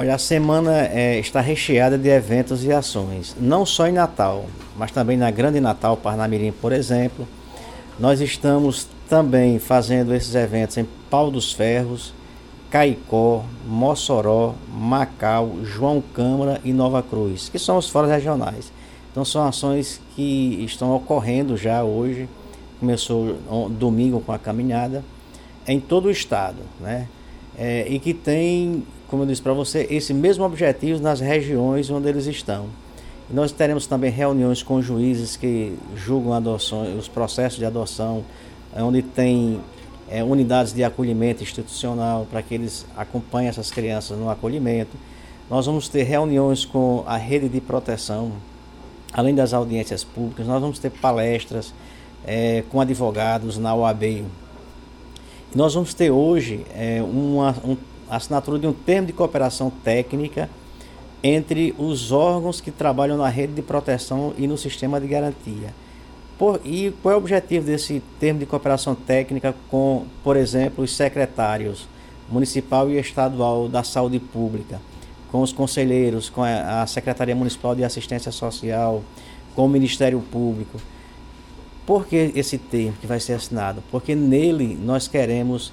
Olha, 0.00 0.14
a 0.14 0.18
semana 0.18 0.86
é, 0.86 1.18
está 1.18 1.42
recheada 1.42 1.98
de 1.98 2.08
eventos 2.08 2.64
e 2.64 2.72
ações, 2.72 3.36
não 3.38 3.66
só 3.66 3.86
em 3.86 3.92
Natal, 3.92 4.46
mas 4.74 4.90
também 4.90 5.14
na 5.14 5.30
Grande 5.30 5.60
Natal 5.60 5.94
Parnamirim, 5.94 6.52
por 6.52 6.72
exemplo. 6.72 7.28
Nós 7.98 8.18
estamos 8.22 8.88
também 9.10 9.58
fazendo 9.58 10.14
esses 10.14 10.34
eventos 10.34 10.78
em 10.78 10.88
Pau 11.10 11.30
dos 11.30 11.52
Ferros, 11.52 12.14
Caicó, 12.70 13.44
Mossoró, 13.66 14.54
Macau, 14.72 15.56
João 15.64 16.02
Câmara 16.14 16.62
e 16.64 16.72
Nova 16.72 17.02
Cruz, 17.02 17.50
que 17.50 17.58
são 17.58 17.76
os 17.76 17.90
fóruns 17.90 18.10
regionais. 18.10 18.72
Então 19.12 19.22
são 19.22 19.46
ações 19.46 20.00
que 20.16 20.64
estão 20.64 20.96
ocorrendo 20.96 21.58
já 21.58 21.84
hoje, 21.84 22.26
começou 22.78 23.36
domingo 23.68 24.18
com 24.22 24.32
a 24.32 24.38
caminhada, 24.38 25.04
em 25.68 25.78
todo 25.78 26.06
o 26.06 26.10
estado, 26.10 26.62
né? 26.80 27.06
É, 27.58 27.86
e 27.86 27.98
que 27.98 28.14
tem 28.14 28.82
como 29.10 29.24
eu 29.24 29.26
disse 29.26 29.42
para 29.42 29.52
você, 29.52 29.88
esse 29.90 30.14
mesmo 30.14 30.44
objetivo 30.44 31.02
nas 31.02 31.18
regiões 31.18 31.90
onde 31.90 32.08
eles 32.08 32.26
estão. 32.26 32.66
Nós 33.28 33.50
teremos 33.50 33.84
também 33.86 34.10
reuniões 34.10 34.62
com 34.62 34.80
juízes 34.80 35.36
que 35.36 35.76
julgam 35.96 36.32
adoções, 36.32 36.96
os 36.96 37.08
processos 37.08 37.58
de 37.58 37.64
adoção, 37.64 38.24
é, 38.74 38.82
onde 38.82 39.02
tem 39.02 39.60
é, 40.08 40.22
unidades 40.22 40.72
de 40.72 40.84
acolhimento 40.84 41.42
institucional 41.42 42.26
para 42.30 42.40
que 42.40 42.54
eles 42.54 42.86
acompanhem 42.96 43.48
essas 43.48 43.70
crianças 43.70 44.16
no 44.16 44.30
acolhimento. 44.30 44.96
Nós 45.50 45.66
vamos 45.66 45.88
ter 45.88 46.04
reuniões 46.04 46.64
com 46.64 47.02
a 47.04 47.16
rede 47.16 47.48
de 47.48 47.60
proteção, 47.60 48.32
além 49.12 49.34
das 49.34 49.52
audiências 49.52 50.04
públicas, 50.04 50.46
nós 50.46 50.60
vamos 50.60 50.78
ter 50.78 50.90
palestras 50.90 51.74
é, 52.24 52.62
com 52.70 52.80
advogados 52.80 53.58
na 53.58 53.74
OAB. 53.74 54.24
Nós 55.52 55.74
vamos 55.74 55.92
ter 55.94 56.12
hoje 56.12 56.64
é, 56.76 57.02
uma 57.02 57.56
um, 57.64 57.76
assinatura 58.10 58.58
de 58.58 58.66
um 58.66 58.72
termo 58.72 59.06
de 59.06 59.12
cooperação 59.12 59.70
técnica 59.70 60.50
entre 61.22 61.74
os 61.78 62.12
órgãos 62.12 62.60
que 62.60 62.70
trabalham 62.70 63.16
na 63.16 63.28
rede 63.28 63.54
de 63.54 63.62
proteção 63.62 64.34
e 64.36 64.46
no 64.46 64.56
sistema 64.56 65.00
de 65.00 65.06
garantia. 65.06 65.74
Por, 66.38 66.60
e 66.64 66.92
qual 67.02 67.12
é 67.12 67.14
o 67.16 67.18
objetivo 67.18 67.66
desse 67.66 68.02
termo 68.18 68.40
de 68.40 68.46
cooperação 68.46 68.94
técnica 68.94 69.54
com, 69.70 70.04
por 70.24 70.36
exemplo, 70.36 70.82
os 70.84 70.96
secretários 70.96 71.86
municipal 72.30 72.90
e 72.90 72.98
estadual 72.98 73.68
da 73.68 73.82
saúde 73.82 74.18
pública? 74.18 74.80
com 75.30 75.42
os 75.42 75.52
conselheiros, 75.52 76.28
com 76.28 76.42
a 76.42 76.86
Secretaria 76.86 77.34
Municipal 77.34 77.74
de 77.74 77.84
Assistência 77.84 78.32
Social, 78.32 79.02
com 79.54 79.66
o 79.66 79.68
Ministério 79.68 80.20
Público. 80.20 80.80
Por 81.86 82.06
que 82.06 82.32
esse 82.34 82.58
termo 82.58 82.94
que 83.00 83.06
vai 83.06 83.20
ser 83.20 83.34
assinado? 83.34 83.82
Porque 83.90 84.14
nele 84.14 84.78
nós 84.82 85.08
queremos 85.08 85.72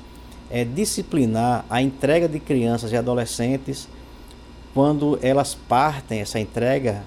é, 0.50 0.64
disciplinar 0.64 1.66
a 1.70 1.82
entrega 1.82 2.28
de 2.28 2.40
crianças 2.40 2.92
e 2.92 2.98
adolescentes 2.98 3.88
quando 4.74 5.18
elas 5.22 5.56
partem 5.56 6.20
essa 6.20 6.40
entrega 6.40 7.04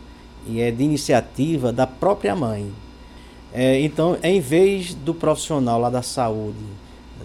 e 0.46 0.60
é 0.60 0.70
de 0.70 0.82
iniciativa 0.82 1.72
da 1.72 1.86
própria 1.86 2.34
mãe. 2.34 2.72
É, 3.52 3.80
então, 3.80 4.16
em 4.22 4.40
vez 4.40 4.94
do 4.94 5.14
profissional 5.14 5.80
lá 5.80 5.90
da 5.90 6.02
saúde, 6.02 6.58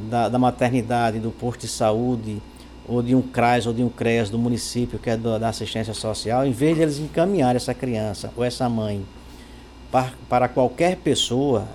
da, 0.10 0.29
da 0.29 0.39
maternidade, 0.39 1.19
do 1.19 1.31
posto 1.31 1.62
de 1.62 1.67
saúde, 1.67 2.41
ou 2.88 3.01
de 3.01 3.15
um 3.15 3.22
CRAS 3.22 3.65
ou 3.65 3.74
de 3.74 3.84
um 3.84 3.89
CREAS 3.89 4.29
do 4.29 4.38
município, 4.38 5.00
que 5.00 5.10
é 5.10 5.17
do, 5.17 5.39
da 5.39 5.50
assistência 5.50 5.93
social, 5.93 6.45
em 6.45 6.51
vez 6.51 6.75
de 6.75 6.84
eles 6.84 7.00
encaminharem 7.00 7.57
essa 7.57 7.74
criança 7.74 8.31
ou 8.36 8.43
essa 8.43 8.69
mãe 8.69 9.03
para, 9.91 10.13
para 10.29 10.48
qualquer 10.48 10.98
pessoa, 10.98 11.67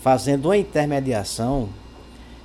fazendo 0.00 0.46
uma 0.46 0.56
intermediação, 0.56 1.68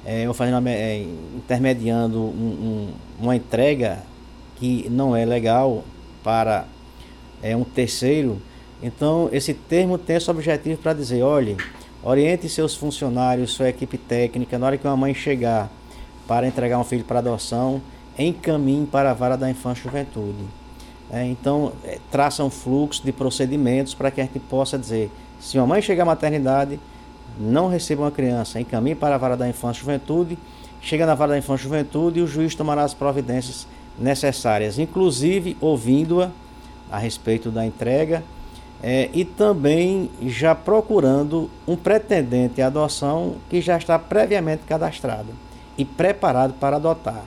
é, 0.06 0.28
ou 0.28 0.34
fazendo, 0.34 0.68
é, 0.68 1.06
intermediando 1.36 2.20
um, 2.20 2.24
um, 2.30 2.94
uma 3.20 3.36
entrega 3.36 4.04
que 4.58 4.88
não 4.90 5.16
é 5.16 5.26
legal 5.26 5.84
para 6.24 6.66
é, 7.42 7.56
um 7.56 7.64
terceiro, 7.64 8.42
então 8.82 9.30
esse 9.32 9.54
termo 9.54 9.98
tem 9.98 10.18
esse 10.18 10.30
objetivo 10.30 10.82
para 10.82 10.94
dizer, 10.94 11.22
olhe, 11.24 11.58
oriente 12.04 12.50
seus 12.50 12.76
funcionários, 12.76 13.52
sua 13.52 13.70
equipe 13.70 13.98
técnica, 13.98 14.58
na 14.58 14.66
hora 14.66 14.78
que 14.78 14.86
uma 14.86 14.98
mãe 14.98 15.14
chegar 15.14 15.70
para 16.28 16.48
entregar 16.48 16.80
um 16.80 16.84
filho 16.84 17.04
para 17.04 17.20
adoção, 17.20 17.82
encaminhe 18.18 18.86
para 18.86 19.12
a 19.12 19.14
vara 19.14 19.36
da 19.36 19.50
infância 19.50 19.82
e 19.82 19.84
juventude. 19.84 20.46
É, 21.12 21.26
então, 21.26 21.74
é, 21.84 22.00
traça 22.12 22.44
um 22.44 22.50
fluxo 22.50 23.04
de 23.04 23.12
procedimentos 23.12 23.94
para 23.94 24.10
que 24.10 24.20
a 24.20 24.24
gente 24.24 24.40
possa 24.40 24.78
dizer: 24.78 25.12
se 25.40 25.58
uma 25.58 25.68
mãe 25.68 25.82
chegar 25.82 26.04
à 26.04 26.06
maternidade, 26.08 26.80
não 27.40 27.68
receba 27.68 28.04
uma 28.04 28.12
criança, 28.12 28.60
encaminhe 28.60 28.96
para 28.96 29.16
a 29.16 29.18
vara 29.18 29.38
da 29.38 29.48
infância 29.48 29.80
e 29.80 29.82
juventude, 29.82 30.38
chega 30.82 31.06
na 31.06 31.16
vara 31.16 31.32
da 31.32 31.38
infância 31.38 31.62
e 31.62 31.64
juventude 31.64 32.20
e 32.20 32.22
o 32.24 32.28
juiz 32.28 32.56
tomará 32.56 32.84
as 32.84 32.94
providências 32.94 33.68
necessárias, 33.98 34.80
inclusive 34.80 35.58
ouvindo-a 35.62 36.32
a 36.92 36.98
respeito 36.98 37.50
da 37.50 37.66
entrega 37.66 38.24
é, 38.84 39.10
e 39.14 39.24
também 39.24 40.12
já 40.24 40.54
procurando 40.54 41.50
um 41.66 41.76
pretendente 41.76 42.62
à 42.62 42.68
adoção 42.68 43.38
que 43.50 43.62
já 43.62 43.78
está 43.78 43.98
previamente 43.98 44.64
cadastrado 44.68 45.30
e 45.78 45.86
preparado 45.86 46.54
para 46.60 46.76
adotar. 46.76 47.24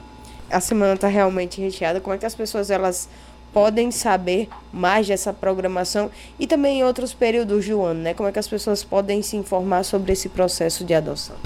A 0.50 0.60
semana 0.60 0.94
está 0.94 1.08
realmente 1.08 1.60
recheada, 1.60 1.98
como 1.98 2.14
é 2.14 2.18
que 2.18 2.26
as 2.26 2.34
pessoas 2.34 2.70
elas 2.70 3.08
podem 3.56 3.90
saber 3.90 4.50
mais 4.70 5.06
dessa 5.06 5.32
programação 5.32 6.10
e 6.38 6.46
também 6.46 6.80
em 6.80 6.84
outros 6.84 7.14
períodos 7.14 7.66
do 7.66 7.82
ano, 7.82 8.02
né? 8.02 8.12
Como 8.12 8.28
é 8.28 8.32
que 8.32 8.38
as 8.38 8.46
pessoas 8.46 8.84
podem 8.84 9.22
se 9.22 9.34
informar 9.34 9.82
sobre 9.82 10.12
esse 10.12 10.28
processo 10.28 10.84
de 10.84 10.92
adoção? 10.92 11.36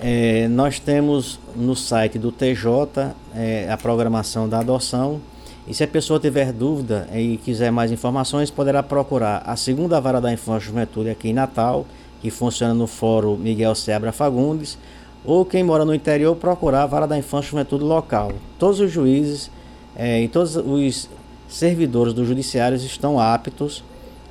É, 0.00 0.48
nós 0.48 0.80
temos 0.80 1.38
no 1.54 1.76
site 1.76 2.18
do 2.18 2.32
TJ 2.32 3.14
é, 3.32 3.70
a 3.70 3.76
programação 3.76 4.48
da 4.48 4.58
adoção 4.58 5.20
e 5.64 5.72
se 5.72 5.84
a 5.84 5.86
pessoa 5.86 6.18
tiver 6.18 6.52
dúvida 6.52 7.08
e 7.14 7.36
quiser 7.36 7.70
mais 7.70 7.92
informações, 7.92 8.50
poderá 8.50 8.82
procurar 8.82 9.44
a 9.46 9.54
segunda 9.54 10.00
vara 10.00 10.20
da 10.20 10.32
infância 10.32 10.64
e 10.64 10.66
juventude 10.66 11.10
aqui 11.10 11.28
em 11.28 11.32
Natal, 11.32 11.86
que 12.20 12.28
funciona 12.28 12.74
no 12.74 12.88
Fórum 12.88 13.36
Miguel 13.36 13.76
Seabra 13.76 14.10
Fagundes, 14.10 14.76
ou 15.24 15.44
quem 15.44 15.62
mora 15.62 15.84
no 15.84 15.94
interior 15.94 16.34
procurar 16.34 16.82
a 16.82 16.86
vara 16.86 17.06
da 17.06 17.16
infância 17.16 17.46
e 17.46 17.50
juventude 17.52 17.84
local. 17.84 18.32
Todos 18.58 18.80
os 18.80 18.90
juízes 18.90 19.48
é, 19.94 20.22
e 20.22 20.26
todos 20.26 20.56
os 20.56 21.08
servidores 21.52 22.14
do 22.14 22.24
judiciário 22.24 22.76
estão 22.76 23.20
aptos 23.20 23.84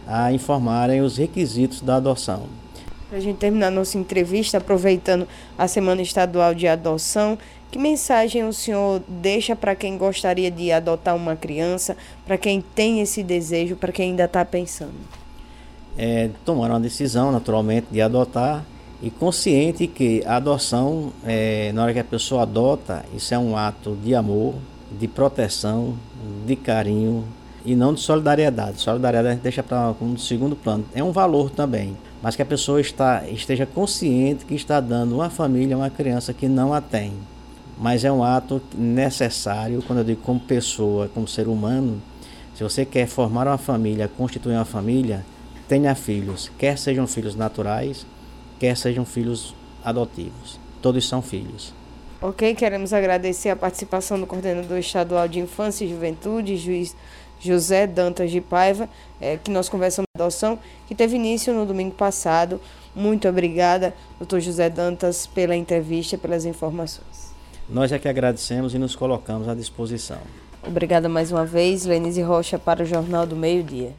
a 0.07 0.33
informarem 0.33 1.01
os 1.01 1.17
requisitos 1.17 1.81
da 1.81 1.97
adoção. 1.97 2.43
Para 3.07 3.17
a 3.17 3.21
gente 3.21 3.37
terminar 3.37 3.69
nossa 3.69 3.97
entrevista, 3.97 4.57
aproveitando 4.57 5.27
a 5.57 5.67
Semana 5.67 6.01
Estadual 6.01 6.55
de 6.55 6.67
Adoção, 6.67 7.37
que 7.69 7.77
mensagem 7.77 8.43
o 8.43 8.51
senhor 8.51 9.01
deixa 9.07 9.55
para 9.55 9.75
quem 9.75 9.97
gostaria 9.97 10.49
de 10.49 10.71
adotar 10.71 11.15
uma 11.15 11.35
criança, 11.35 11.95
para 12.25 12.37
quem 12.37 12.61
tem 12.61 13.01
esse 13.01 13.21
desejo, 13.21 13.75
para 13.75 13.91
quem 13.91 14.11
ainda 14.11 14.25
está 14.25 14.43
pensando? 14.43 14.93
É, 15.97 16.29
tomar 16.43 16.69
uma 16.69 16.79
decisão, 16.79 17.31
naturalmente, 17.31 17.87
de 17.91 18.01
adotar 18.01 18.65
e 19.01 19.09
consciente 19.09 19.87
que 19.87 20.23
a 20.25 20.37
adoção, 20.37 21.11
é, 21.25 21.71
na 21.73 21.83
hora 21.83 21.93
que 21.93 21.99
a 21.99 22.03
pessoa 22.03 22.43
adota, 22.43 23.05
isso 23.15 23.33
é 23.33 23.37
um 23.37 23.55
ato 23.55 23.97
de 24.03 24.15
amor, 24.15 24.55
de 24.99 25.07
proteção, 25.07 25.95
de 26.45 26.55
carinho 26.55 27.23
e 27.65 27.75
não 27.75 27.93
de 27.93 28.01
solidariedade. 28.01 28.81
Solidariedade 28.81 29.39
deixa 29.41 29.63
para 29.63 29.93
um 30.01 30.17
segundo 30.17 30.55
plano. 30.55 30.85
É 30.93 31.03
um 31.03 31.11
valor 31.11 31.49
também, 31.49 31.97
mas 32.21 32.35
que 32.35 32.41
a 32.41 32.45
pessoa 32.45 32.81
está, 32.81 33.27
esteja 33.27 33.65
consciente 33.65 34.45
que 34.45 34.55
está 34.55 34.79
dando 34.79 35.15
uma 35.15 35.29
família, 35.29 35.77
uma 35.77 35.89
criança 35.89 36.33
que 36.33 36.47
não 36.47 36.73
a 36.73 36.81
tem. 36.81 37.13
Mas 37.77 38.03
é 38.03 38.11
um 38.11 38.23
ato 38.23 38.61
necessário, 38.77 39.81
quando 39.85 39.99
eu 39.99 40.05
digo 40.05 40.21
como 40.21 40.39
pessoa, 40.39 41.09
como 41.13 41.27
ser 41.27 41.47
humano, 41.47 42.01
se 42.53 42.63
você 42.63 42.85
quer 42.85 43.07
formar 43.07 43.47
uma 43.47 43.57
família, 43.57 44.07
constituir 44.07 44.53
uma 44.53 44.65
família, 44.65 45.25
tenha 45.67 45.95
filhos, 45.95 46.51
quer 46.59 46.77
sejam 46.77 47.07
filhos 47.07 47.33
naturais, 47.33 48.05
quer 48.59 48.77
sejam 48.77 49.05
filhos 49.05 49.55
adotivos. 49.83 50.59
Todos 50.81 51.07
são 51.07 51.21
filhos. 51.21 51.73
Ok, 52.23 52.53
queremos 52.53 52.93
agradecer 52.93 53.49
a 53.49 53.55
participação 53.55 54.19
do 54.19 54.27
coordenador 54.27 54.77
estadual 54.77 55.27
de 55.27 55.39
Infância 55.39 55.83
e 55.83 55.89
Juventude, 55.89 56.55
juiz 56.55 56.95
José 57.39 57.87
Dantas 57.87 58.29
de 58.29 58.39
Paiva, 58.39 58.87
é, 59.19 59.37
que 59.37 59.49
nós 59.49 59.67
conversamos 59.67 60.05
de 60.15 60.21
adoção, 60.21 60.59
que 60.87 60.93
teve 60.93 61.15
início 61.15 61.51
no 61.51 61.65
domingo 61.65 61.95
passado. 61.95 62.61
Muito 62.95 63.27
obrigada, 63.27 63.95
doutor 64.19 64.39
José 64.39 64.69
Dantas, 64.69 65.25
pela 65.25 65.55
entrevista, 65.55 66.15
pelas 66.15 66.45
informações. 66.45 67.33
Nós 67.67 67.91
é 67.91 67.97
que 67.97 68.07
agradecemos 68.07 68.75
e 68.75 68.77
nos 68.77 68.95
colocamos 68.95 69.47
à 69.47 69.55
disposição. 69.55 70.19
Obrigada 70.61 71.09
mais 71.09 71.31
uma 71.31 71.43
vez, 71.43 71.85
Lenise 71.85 72.21
Rocha, 72.21 72.59
para 72.59 72.83
o 72.83 72.85
Jornal 72.85 73.25
do 73.25 73.35
Meio 73.35 73.63
Dia. 73.63 73.95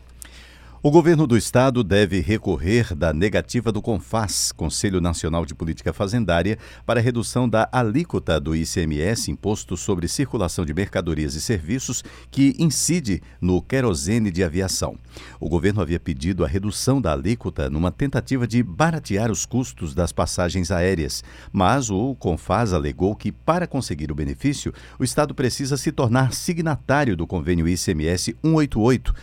O 0.85 0.91
governo 0.91 1.29
do 1.29 1.37
estado 1.37 1.85
deve 1.85 2.19
recorrer 2.19 2.93
da 2.93 3.13
negativa 3.13 3.71
do 3.71 3.81
CONFAS, 3.81 4.51
Conselho 4.51 5.01
Nacional 5.01 5.47
de 5.47 5.55
Política 5.55 5.93
Fazendária, 5.93 6.59
para 6.85 6.99
a 6.99 7.03
redução 7.03 7.49
da 7.49 7.69
alíquota 7.71 8.41
do 8.41 8.53
ICMS, 8.53 9.31
Imposto 9.31 9.77
sobre 9.77 10.09
Circulação 10.09 10.65
de 10.65 10.75
Mercadorias 10.75 11.37
e 11.37 11.41
Serviços, 11.41 12.03
que 12.33 12.57
incide 12.59 13.23
no 13.41 13.63
querosene 13.63 14.29
de 14.29 14.43
aviação. 14.43 14.99
O 15.39 15.49
governo 15.49 15.81
havia 15.81 16.01
pedido 16.01 16.45
a 16.45 16.49
redução 16.49 17.01
da 17.01 17.13
alíquota 17.13 17.71
numa 17.71 17.93
tentativa 17.93 18.45
de 18.45 18.61
baratear 18.61 19.31
os 19.31 19.47
custos 19.47 19.95
das 19.95 20.11
passagens 20.11 20.73
aéreas, 20.73 21.23
mas 21.53 21.91
o 21.91 22.17
CONFAS 22.17 22.73
alegou 22.73 23.15
que, 23.15 23.31
para 23.31 23.69
conseguir 23.69 24.11
o 24.11 24.17
benefício, 24.17 24.75
o 24.99 25.05
estado 25.05 25.33
precisa 25.33 25.77
se 25.77 25.93
tornar 25.93 26.33
signatário 26.33 27.17
do 27.17 27.25
convênio 27.25 27.69
ICMS 27.69 28.35
188 28.43 29.15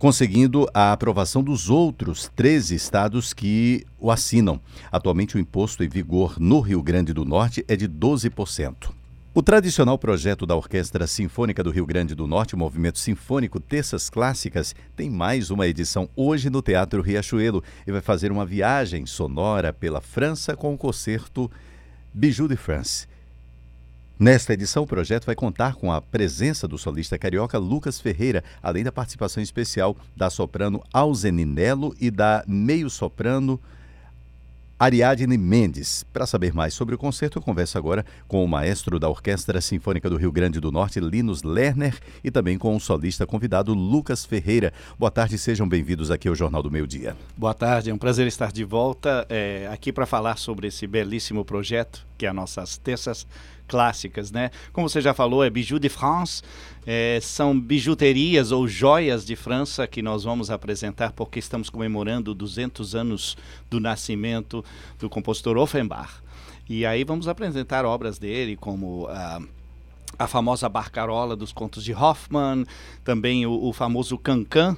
conseguindo 0.00 0.66
a 0.72 0.92
aprovação 0.92 1.44
dos 1.44 1.68
outros 1.68 2.26
13 2.34 2.74
estados 2.74 3.34
que 3.34 3.84
o 3.98 4.10
assinam. 4.10 4.58
Atualmente, 4.90 5.36
o 5.36 5.38
imposto 5.38 5.84
em 5.84 5.88
vigor 5.90 6.40
no 6.40 6.58
Rio 6.60 6.82
Grande 6.82 7.12
do 7.12 7.22
Norte 7.22 7.62
é 7.68 7.76
de 7.76 7.86
12%. 7.86 8.92
O 9.34 9.42
tradicional 9.42 9.98
projeto 9.98 10.46
da 10.46 10.56
Orquestra 10.56 11.06
Sinfônica 11.06 11.62
do 11.62 11.70
Rio 11.70 11.84
Grande 11.84 12.14
do 12.14 12.26
Norte, 12.26 12.54
o 12.54 12.58
Movimento 12.58 12.98
Sinfônico 12.98 13.60
Terças 13.60 14.08
Clássicas, 14.08 14.74
tem 14.96 15.10
mais 15.10 15.50
uma 15.50 15.68
edição 15.68 16.08
hoje 16.16 16.48
no 16.48 16.62
Teatro 16.62 17.02
Riachuelo 17.02 17.62
e 17.86 17.92
vai 17.92 18.00
fazer 18.00 18.32
uma 18.32 18.46
viagem 18.46 19.04
sonora 19.04 19.70
pela 19.70 20.00
França 20.00 20.56
com 20.56 20.72
o 20.72 20.78
concerto 20.78 21.50
Bijou 22.12 22.48
de 22.48 22.56
France. 22.56 23.06
Nesta 24.20 24.52
edição, 24.52 24.82
o 24.82 24.86
projeto 24.86 25.24
vai 25.24 25.34
contar 25.34 25.76
com 25.76 25.90
a 25.90 25.98
presença 25.98 26.68
do 26.68 26.76
solista 26.76 27.16
carioca 27.16 27.56
Lucas 27.56 27.98
Ferreira, 27.98 28.44
além 28.62 28.84
da 28.84 28.92
participação 28.92 29.42
especial 29.42 29.96
da 30.14 30.28
soprano 30.28 30.84
Alzeninello 30.92 31.96
e 31.98 32.10
da 32.10 32.44
meio-soprano 32.46 33.58
Ariadne 34.78 35.38
Mendes. 35.38 36.04
Para 36.12 36.26
saber 36.26 36.52
mais 36.52 36.74
sobre 36.74 36.94
o 36.94 36.98
concerto, 36.98 37.38
eu 37.38 37.42
converso 37.42 37.78
agora 37.78 38.04
com 38.28 38.44
o 38.44 38.48
maestro 38.48 38.98
da 38.98 39.08
Orquestra 39.08 39.58
Sinfônica 39.58 40.10
do 40.10 40.18
Rio 40.18 40.30
Grande 40.30 40.60
do 40.60 40.70
Norte, 40.70 41.00
Linus 41.00 41.42
Lerner, 41.42 41.98
e 42.22 42.30
também 42.30 42.58
com 42.58 42.76
o 42.76 42.80
solista 42.80 43.26
convidado 43.26 43.72
Lucas 43.72 44.26
Ferreira. 44.26 44.70
Boa 44.98 45.10
tarde, 45.10 45.38
sejam 45.38 45.66
bem-vindos 45.66 46.10
aqui 46.10 46.28
ao 46.28 46.34
Jornal 46.34 46.62
do 46.62 46.70
Meio 46.70 46.86
Dia. 46.86 47.16
Boa 47.38 47.54
tarde, 47.54 47.88
é 47.88 47.94
um 47.94 47.98
prazer 47.98 48.26
estar 48.26 48.52
de 48.52 48.64
volta 48.64 49.24
é, 49.30 49.66
aqui 49.72 49.90
para 49.90 50.04
falar 50.04 50.36
sobre 50.36 50.66
esse 50.68 50.86
belíssimo 50.86 51.42
projeto 51.42 52.10
que 52.20 52.26
é 52.26 52.28
as 52.28 52.34
nossas 52.34 52.76
terças 52.76 53.26
clássicas, 53.70 54.32
né? 54.32 54.50
Como 54.72 54.88
você 54.88 55.00
já 55.00 55.14
falou, 55.14 55.44
é 55.44 55.48
Bijou 55.48 55.78
de 55.78 55.88
France, 55.88 56.42
é, 56.84 57.20
são 57.22 57.58
bijuterias 57.58 58.50
ou 58.50 58.66
joias 58.66 59.24
de 59.24 59.36
França 59.36 59.86
que 59.86 60.02
nós 60.02 60.24
vamos 60.24 60.50
apresentar 60.50 61.12
porque 61.12 61.38
estamos 61.38 61.70
comemorando 61.70 62.34
200 62.34 62.96
anos 62.96 63.36
do 63.70 63.78
nascimento 63.78 64.64
do 64.98 65.08
compositor 65.08 65.56
Offenbach. 65.56 66.14
E 66.68 66.84
aí 66.84 67.04
vamos 67.04 67.28
apresentar 67.28 67.84
obras 67.84 68.18
dele 68.18 68.56
como 68.56 69.06
a 69.08 69.40
a 70.18 70.26
famosa 70.26 70.68
Barcarola 70.68 71.34
dos 71.34 71.50
Contos 71.50 71.82
de 71.82 71.94
Hoffmann, 71.94 72.66
também 73.02 73.46
o, 73.46 73.52
o 73.52 73.72
famoso 73.72 74.18
Cancan, 74.18 74.76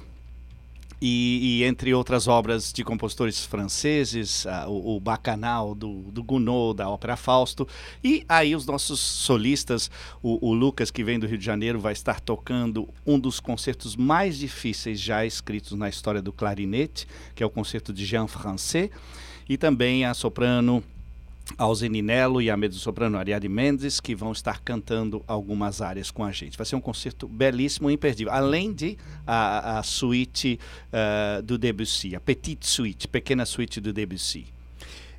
e, 1.05 1.59
e, 1.59 1.63
entre 1.65 1.93
outras 1.93 2.29
obras 2.29 2.71
de 2.71 2.81
compositores 2.81 3.43
franceses, 3.43 4.45
uh, 4.45 4.69
o, 4.69 4.95
o, 4.95 4.99
Bacanal 5.01 5.75
do, 5.75 6.03
do 6.03 6.23
Gounod, 6.23 6.77
da 6.77 6.89
Ópera 6.89 7.17
Fausto. 7.17 7.67
E 8.01 8.23
aí 8.29 8.55
os 8.55 8.65
nossos 8.65 9.01
solistas, 9.01 9.91
o, 10.21 10.47
o, 10.47 10.53
Lucas, 10.53 10.89
que 10.89 11.03
vem 11.03 11.19
do 11.19 11.27
Rio 11.27 11.37
de 11.37 11.43
Janeiro, 11.43 11.77
vai 11.77 11.91
estar 11.91 12.21
tocando 12.21 12.87
um 13.05 13.19
dos 13.19 13.41
concertos 13.41 13.97
mais 13.97 14.37
difíceis 14.37 14.97
já 14.97 15.25
escritos 15.25 15.73
na 15.73 15.89
história 15.89 16.21
do 16.21 16.31
clarinete, 16.31 17.05
que 17.35 17.43
é 17.43 17.45
o 17.45 17.49
concerto 17.49 17.91
de 17.91 18.05
Jean 18.05 18.25
Francais. 18.25 18.43
E 19.49 19.57
também 19.57 20.05
a 20.05 20.13
soprano 20.13 20.81
ao 21.57 21.73
Zeninello 21.73 22.41
e 22.41 22.49
a 22.49 22.57
mezzo-soprano 22.57 23.17
Ariadne 23.17 23.49
Mendes, 23.49 23.99
que 23.99 24.15
vão 24.15 24.31
estar 24.31 24.61
cantando 24.61 25.23
algumas 25.27 25.81
áreas 25.81 26.11
com 26.11 26.23
a 26.23 26.31
gente. 26.31 26.57
Vai 26.57 26.65
ser 26.65 26.75
um 26.75 26.81
concerto 26.81 27.27
belíssimo 27.27 27.89
e 27.89 27.93
imperdível, 27.93 28.33
além 28.33 28.73
de 28.73 28.97
a, 29.25 29.79
a 29.79 29.83
suíte 29.83 30.59
uh, 30.89 31.41
do 31.41 31.57
Debussy, 31.57 32.15
a 32.15 32.19
Petite 32.19 32.67
Suite, 32.67 33.07
pequena 33.07 33.45
suíte 33.45 33.79
do 33.79 33.93
Debussy. 33.93 34.47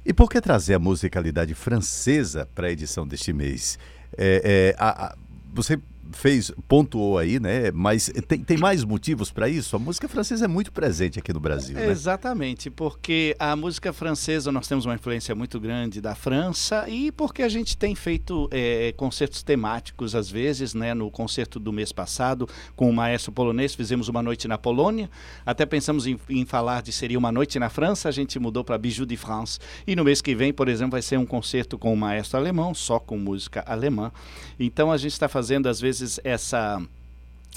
E 0.05 0.13
por 0.13 0.29
que 0.29 0.41
trazer 0.41 0.75
a 0.75 0.79
musicalidade 0.79 1.55
francesa 1.55 2.49
para 2.55 2.67
a 2.67 2.71
edição 2.71 3.07
deste 3.07 3.33
mês? 3.33 3.79
É, 4.17 4.75
é, 4.77 4.77
a, 4.79 5.07
a, 5.07 5.17
você 5.53 5.79
fez, 6.13 6.51
pontuou 6.69 7.19
aí, 7.19 7.39
né? 7.41 7.71
Mas 7.73 8.11
tem, 8.29 8.43
tem 8.43 8.57
mais 8.57 8.85
motivos 8.85 9.31
para 9.31 9.49
isso? 9.49 9.77
A 9.77 9.79
música 9.79 10.09
francesa 10.09 10.45
é 10.45 10.49
muito 10.49 10.73
presente 10.73 11.19
aqui 11.19 11.33
no 11.33 11.41
Brasil. 11.41 11.75
Né? 11.75 11.89
Exatamente, 11.89 12.71
porque 12.71 13.35
a 13.39 13.55
música 13.57 13.93
francesa 13.93 14.51
nós 14.53 14.67
temos 14.69 14.85
uma 14.85 14.95
influência 14.95 15.35
muito 15.35 15.59
grande 15.61 16.01
da 16.01 16.15
França 16.15 16.89
e 16.89 17.11
porque 17.13 17.43
a 17.43 17.49
gente 17.49 17.77
tem 17.77 17.95
feito 17.95 18.49
é, 18.51 18.93
concertos 18.97 19.43
temáticos 19.43 20.15
às 20.15 20.31
vezes, 20.31 20.75
né? 20.75 20.95
No 20.95 21.11
concerto 21.11 21.59
do 21.59 21.73
mês 21.73 21.93
passado 21.93 22.49
com 22.77 22.89
o 22.89 22.93
maestro 22.93 23.33
polonês 23.33 23.75
fizemos 23.75 24.09
uma 24.09 24.23
noite 24.23 24.47
na 24.49 24.59
Polônia. 24.59 25.11
Até 25.45 25.67
pensamos 25.67 26.07
em, 26.07 26.19
em 26.29 26.45
falar 26.45 26.83
de 26.83 26.93
seria 26.93 27.19
uma 27.19 27.33
noite 27.33 27.59
na 27.59 27.69
França, 27.69 28.09
a 28.09 28.13
gente 28.13 28.39
mudou 28.39 28.65
para 28.65 28.79
Bijou 28.79 29.07
de 29.07 29.17
France. 29.17 29.59
E 29.87 29.97
no 29.97 30.05
mês 30.05 30.21
que 30.21 30.35
vem, 30.35 30.53
por 30.53 30.69
exemplo, 30.69 30.93
vai 30.93 31.03
ser 31.03 31.19
um 31.19 31.27
concerto 31.27 31.79
com 31.79 31.93
o 31.93 31.97
maestro 31.97 32.39
alemão, 32.39 32.75
só 32.75 32.99
com 32.99 33.19
música 33.19 33.63
alemã. 33.67 34.13
Então 34.59 34.91
a 34.91 34.97
gente 34.97 35.13
está 35.13 35.29
fazendo 35.29 35.69
às 35.69 35.81
vezes 35.81 35.94
vezes 36.01 36.21
essa 36.25 36.83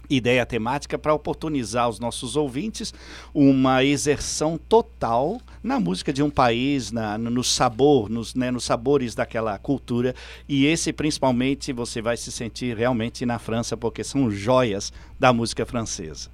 ideia 0.09 0.45
temática 0.45 0.97
para 0.97 1.13
oportunizar 1.13 1.85
aos 1.85 1.99
nossos 1.99 2.35
ouvintes 2.35 2.93
uma 3.33 3.83
exerção 3.83 4.57
total 4.57 5.41
na 5.61 5.79
música 5.79 6.13
de 6.13 6.23
um 6.23 6.29
país, 6.29 6.91
na, 6.91 7.17
no, 7.17 7.29
no 7.29 7.43
sabor, 7.43 8.09
nos, 8.09 8.33
né, 8.33 8.51
nos 8.51 8.63
sabores 8.63 9.15
daquela 9.15 9.57
cultura. 9.57 10.15
E 10.47 10.65
esse, 10.65 10.93
principalmente, 10.93 11.73
você 11.73 12.01
vai 12.01 12.15
se 12.15 12.31
sentir 12.31 12.77
realmente 12.77 13.25
na 13.25 13.37
França, 13.39 13.75
porque 13.75 14.03
são 14.03 14.31
joias 14.31 14.93
da 15.19 15.33
música 15.33 15.65
francesa. 15.65 16.29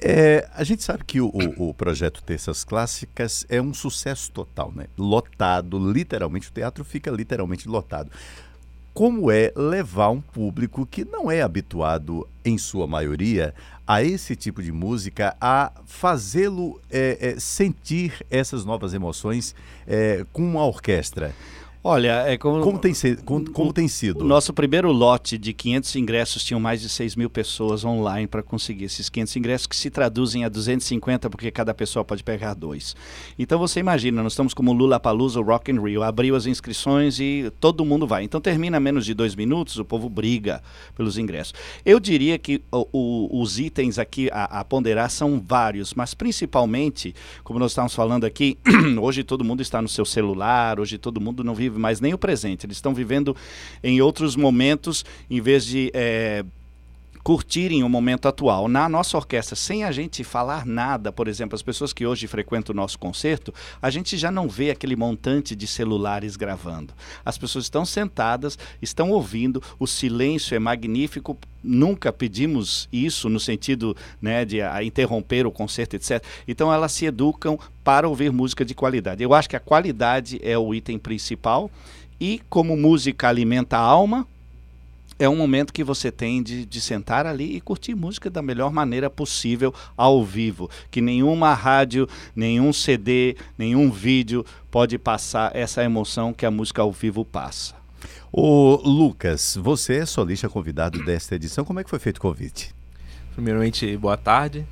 É, 0.00 0.48
a 0.54 0.64
gente 0.64 0.82
sabe 0.82 1.04
que 1.04 1.20
o, 1.20 1.28
o, 1.28 1.68
o, 1.68 1.74
projeto 1.74 2.24
Terças 2.24 2.64
Clássicas 2.64 3.46
é 3.48 3.60
um 3.60 3.72
sucesso 3.72 4.32
total, 4.32 4.72
né? 4.74 4.86
Lotado, 4.98 5.78
literalmente, 5.92 6.48
o 6.48 6.52
teatro 6.52 6.84
fica 6.84 7.10
literalmente 7.10 7.68
lotado 7.68 8.10
como 8.94 9.30
é 9.30 9.52
levar 9.56 10.10
um 10.10 10.20
público 10.20 10.86
que 10.86 11.04
não 11.04 11.30
é 11.30 11.42
habituado, 11.42 12.28
em 12.44 12.58
sua 12.58 12.86
maioria, 12.86 13.54
a 13.86 14.02
esse 14.02 14.36
tipo 14.36 14.62
de 14.62 14.72
música, 14.72 15.36
a 15.40 15.72
fazê-lo 15.84 16.80
é, 16.90 17.18
é, 17.20 17.40
sentir 17.40 18.24
essas 18.30 18.64
novas 18.64 18.94
emoções 18.94 19.54
é, 19.86 20.24
com 20.32 20.42
uma 20.42 20.64
orquestra. 20.64 21.34
Olha, 21.84 22.22
é 22.28 22.38
como, 22.38 22.62
como, 22.62 22.78
tem, 22.78 22.94
se, 22.94 23.16
como, 23.16 23.50
como 23.50 23.70
o, 23.70 23.72
tem 23.72 23.88
sido? 23.88 24.20
O 24.20 24.24
nosso 24.24 24.52
primeiro 24.52 24.92
lote 24.92 25.36
de 25.36 25.52
500 25.52 25.96
ingressos 25.96 26.44
tinham 26.44 26.60
mais 26.60 26.80
de 26.80 26.88
6 26.88 27.16
mil 27.16 27.28
pessoas 27.28 27.84
online 27.84 28.28
para 28.28 28.40
conseguir 28.40 28.84
esses 28.84 29.08
500 29.08 29.36
ingressos, 29.36 29.66
que 29.66 29.74
se 29.74 29.90
traduzem 29.90 30.44
a 30.44 30.48
250, 30.48 31.28
porque 31.28 31.50
cada 31.50 31.74
pessoa 31.74 32.04
pode 32.04 32.22
pegar 32.22 32.54
dois. 32.54 32.94
Então 33.36 33.58
você 33.58 33.80
imagina, 33.80 34.22
nós 34.22 34.34
estamos 34.34 34.54
como 34.54 34.72
Lula 34.72 35.00
Palusa, 35.00 35.40
Rock 35.42 35.72
in 35.72 35.80
Rio, 35.80 36.04
abriu 36.04 36.36
as 36.36 36.46
inscrições 36.46 37.18
e 37.18 37.52
todo 37.58 37.84
mundo 37.84 38.06
vai. 38.06 38.22
Então 38.22 38.40
termina 38.40 38.78
menos 38.78 39.04
de 39.04 39.12
dois 39.12 39.34
minutos, 39.34 39.76
o 39.76 39.84
povo 39.84 40.08
briga 40.08 40.62
pelos 40.94 41.18
ingressos. 41.18 41.52
Eu 41.84 41.98
diria 41.98 42.38
que 42.38 42.62
o, 42.70 42.86
o, 42.92 43.42
os 43.42 43.58
itens 43.58 43.98
aqui 43.98 44.30
a, 44.32 44.60
a 44.60 44.64
ponderar 44.64 45.10
são 45.10 45.42
vários, 45.44 45.94
mas 45.94 46.14
principalmente, 46.14 47.12
como 47.42 47.58
nós 47.58 47.72
estamos 47.72 47.92
falando 47.92 48.24
aqui, 48.24 48.56
hoje 49.02 49.24
todo 49.24 49.42
mundo 49.42 49.62
está 49.62 49.82
no 49.82 49.88
seu 49.88 50.04
celular, 50.04 50.78
hoje 50.78 50.96
todo 50.96 51.20
mundo 51.20 51.42
não 51.42 51.56
vive 51.56 51.71
vive 51.72 51.80
mais 51.80 52.00
nem 52.00 52.14
o 52.14 52.18
presente, 52.18 52.66
eles 52.66 52.76
estão 52.76 52.94
vivendo 52.94 53.34
em 53.82 54.00
outros 54.00 54.36
momentos 54.36 55.04
em 55.28 55.40
vez 55.40 55.64
de. 55.64 55.90
É, 55.94 56.44
curtirem 57.22 57.82
o 57.84 57.88
momento 57.88 58.26
atual. 58.26 58.68
Na 58.68 58.88
nossa 58.88 59.16
orquestra, 59.16 59.54
sem 59.54 59.84
a 59.84 59.92
gente 59.92 60.24
falar 60.24 60.66
nada, 60.66 61.12
por 61.12 61.28
exemplo, 61.28 61.54
as 61.54 61.62
pessoas 61.62 61.92
que 61.92 62.06
hoje 62.06 62.26
frequentam 62.26 62.72
o 62.72 62.76
nosso 62.76 62.98
concerto, 62.98 63.54
a 63.80 63.90
gente 63.90 64.16
já 64.16 64.30
não 64.30 64.48
vê 64.48 64.70
aquele 64.70 64.96
montante 64.96 65.54
de 65.54 65.66
celulares 65.66 66.36
gravando. 66.36 66.92
As 67.24 67.38
pessoas 67.38 67.64
estão 67.64 67.84
sentadas, 67.84 68.58
estão 68.80 69.10
ouvindo, 69.10 69.62
o 69.78 69.86
silêncio 69.86 70.54
é 70.54 70.58
magnífico. 70.58 71.38
Nunca 71.62 72.12
pedimos 72.12 72.88
isso 72.92 73.28
no 73.28 73.38
sentido 73.38 73.96
né, 74.20 74.44
de 74.44 74.60
a, 74.60 74.82
interromper 74.82 75.46
o 75.46 75.52
concerto, 75.52 75.94
etc. 75.94 76.22
Então 76.46 76.72
elas 76.72 76.90
se 76.90 77.06
educam 77.06 77.56
para 77.84 78.08
ouvir 78.08 78.32
música 78.32 78.64
de 78.64 78.74
qualidade. 78.74 79.22
Eu 79.22 79.32
acho 79.32 79.48
que 79.48 79.56
a 79.56 79.60
qualidade 79.60 80.40
é 80.42 80.58
o 80.58 80.74
item 80.74 80.98
principal. 80.98 81.70
E 82.20 82.40
como 82.48 82.76
música 82.76 83.28
alimenta 83.28 83.76
a 83.76 83.80
alma, 83.80 84.26
é 85.22 85.28
um 85.28 85.36
momento 85.36 85.72
que 85.72 85.84
você 85.84 86.10
tem 86.10 86.42
de, 86.42 86.66
de 86.66 86.80
sentar 86.80 87.26
ali 87.26 87.56
e 87.56 87.60
curtir 87.60 87.94
música 87.94 88.28
da 88.28 88.42
melhor 88.42 88.72
maneira 88.72 89.08
possível 89.08 89.72
ao 89.96 90.24
vivo. 90.24 90.68
Que 90.90 91.00
nenhuma 91.00 91.54
rádio, 91.54 92.08
nenhum 92.34 92.72
CD, 92.72 93.36
nenhum 93.56 93.88
vídeo 93.88 94.44
pode 94.68 94.98
passar 94.98 95.54
essa 95.54 95.84
emoção 95.84 96.32
que 96.32 96.44
a 96.44 96.50
música 96.50 96.82
ao 96.82 96.90
vivo 96.90 97.24
passa. 97.24 97.76
O 98.32 98.80
Lucas, 98.84 99.56
você 99.62 99.98
é 99.98 100.06
solista 100.06 100.48
convidado 100.48 101.04
desta 101.04 101.36
edição. 101.36 101.64
Como 101.64 101.78
é 101.78 101.84
que 101.84 101.90
foi 101.90 102.00
feito 102.00 102.16
o 102.16 102.20
convite? 102.20 102.74
Primeiramente, 103.32 103.96
boa 103.96 104.16
tarde. 104.16 104.66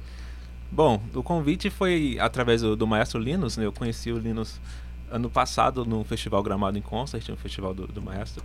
Bom, 0.69 1.01
o 1.15 1.23
convite 1.23 1.71
foi 1.71 2.17
através 2.19 2.63
do, 2.63 2.75
do 2.75 2.89
maestro 2.89 3.21
Linus. 3.21 3.57
Né? 3.57 3.67
Eu 3.67 3.73
conheci 3.73 4.11
o 4.11 4.19
Linus 4.19 4.61
ano 5.09 5.31
passado 5.31 5.85
no 5.85 6.03
Festival 6.03 6.43
Gramado 6.43 6.77
em 6.77 6.83
Concert, 6.83 7.29
no 7.29 7.37
Festival 7.37 7.73
do, 7.73 7.87
do 7.87 8.03
Maestro. 8.03 8.45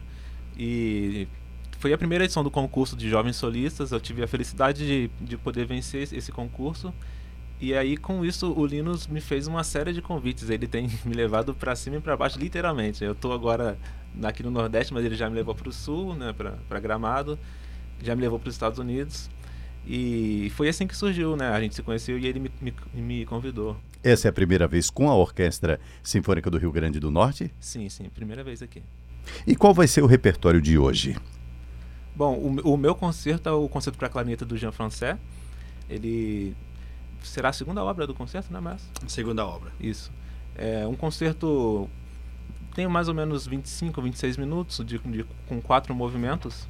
E 0.55 1.27
foi 1.85 1.93
a 1.93 1.97
primeira 1.99 2.23
edição 2.23 2.43
do 2.43 2.49
concurso 2.49 2.95
de 2.95 3.07
jovens 3.07 3.35
solistas. 3.35 3.91
Eu 3.91 3.99
tive 3.99 4.23
a 4.23 4.27
felicidade 4.27 4.87
de, 4.87 5.11
de 5.23 5.37
poder 5.37 5.67
vencer 5.67 6.11
esse 6.11 6.31
concurso. 6.31 6.91
E 7.61 7.75
aí, 7.75 7.95
com 7.95 8.25
isso, 8.25 8.51
o 8.51 8.65
Linus 8.65 9.05
me 9.05 9.21
fez 9.21 9.45
uma 9.45 9.63
série 9.63 9.93
de 9.93 10.01
convites. 10.01 10.49
Ele 10.49 10.65
tem 10.65 10.89
me 11.05 11.13
levado 11.13 11.53
para 11.53 11.75
cima 11.75 11.97
e 11.97 12.01
para 12.01 12.17
baixo, 12.17 12.39
literalmente. 12.39 13.03
Eu 13.03 13.11
estou 13.11 13.31
agora 13.31 13.77
aqui 14.23 14.41
no 14.41 14.49
Nordeste, 14.49 14.95
mas 14.95 15.05
ele 15.05 15.13
já 15.13 15.29
me 15.29 15.35
levou 15.35 15.53
para 15.53 15.69
o 15.69 15.71
Sul, 15.71 16.15
né, 16.15 16.33
para 16.33 16.79
Gramado. 16.79 17.37
Já 18.01 18.15
me 18.15 18.21
levou 18.23 18.39
para 18.39 18.49
os 18.49 18.55
Estados 18.55 18.79
Unidos. 18.79 19.29
E 19.85 20.51
foi 20.55 20.67
assim 20.67 20.87
que 20.87 20.97
surgiu, 20.97 21.35
né? 21.35 21.49
A 21.49 21.61
gente 21.61 21.75
se 21.75 21.83
conheceu 21.83 22.17
e 22.17 22.25
ele 22.25 22.39
me, 22.39 22.51
me, 22.59 22.73
me, 22.95 23.25
convidou. 23.27 23.77
Essa 24.03 24.27
é 24.27 24.29
a 24.29 24.33
primeira 24.33 24.67
vez 24.67 24.89
com 24.89 25.07
a 25.07 25.15
Orquestra 25.15 25.79
Sinfônica 26.01 26.49
do 26.49 26.57
Rio 26.57 26.71
Grande 26.71 26.99
do 26.99 27.11
Norte? 27.11 27.53
Sim, 27.59 27.87
sim, 27.89 28.09
primeira 28.09 28.43
vez 28.43 28.63
aqui. 28.63 28.81
E 29.45 29.55
qual 29.55 29.71
vai 29.71 29.87
ser 29.87 30.01
o 30.01 30.07
repertório 30.07 30.59
de 30.59 30.79
hoje? 30.79 31.15
Bom, 32.15 32.33
o, 32.35 32.73
o 32.73 32.77
meu 32.77 32.95
concerto 32.95 33.49
é 33.49 33.51
o 33.51 33.67
concerto 33.67 33.97
para 33.97 34.09
clarineta 34.09 34.45
do 34.45 34.57
Jean 34.57 34.71
Francais. 34.71 35.17
Ele 35.89 36.55
será 37.23 37.49
a 37.49 37.53
segunda 37.53 37.83
obra 37.83 38.07
do 38.07 38.13
concerto, 38.13 38.51
né, 38.53 38.59
Márcio? 38.59 38.87
Segunda 39.07 39.45
obra. 39.45 39.71
Isso. 39.79 40.11
É 40.55 40.87
um 40.87 40.95
concerto 40.95 41.89
tem 42.75 42.87
mais 42.87 43.07
ou 43.07 43.13
menos 43.13 43.47
25, 43.47 44.01
26 44.01 44.37
minutos 44.37 44.85
de, 44.85 44.99
de, 44.99 45.25
com 45.47 45.61
quatro 45.61 45.95
movimentos. 45.95 46.67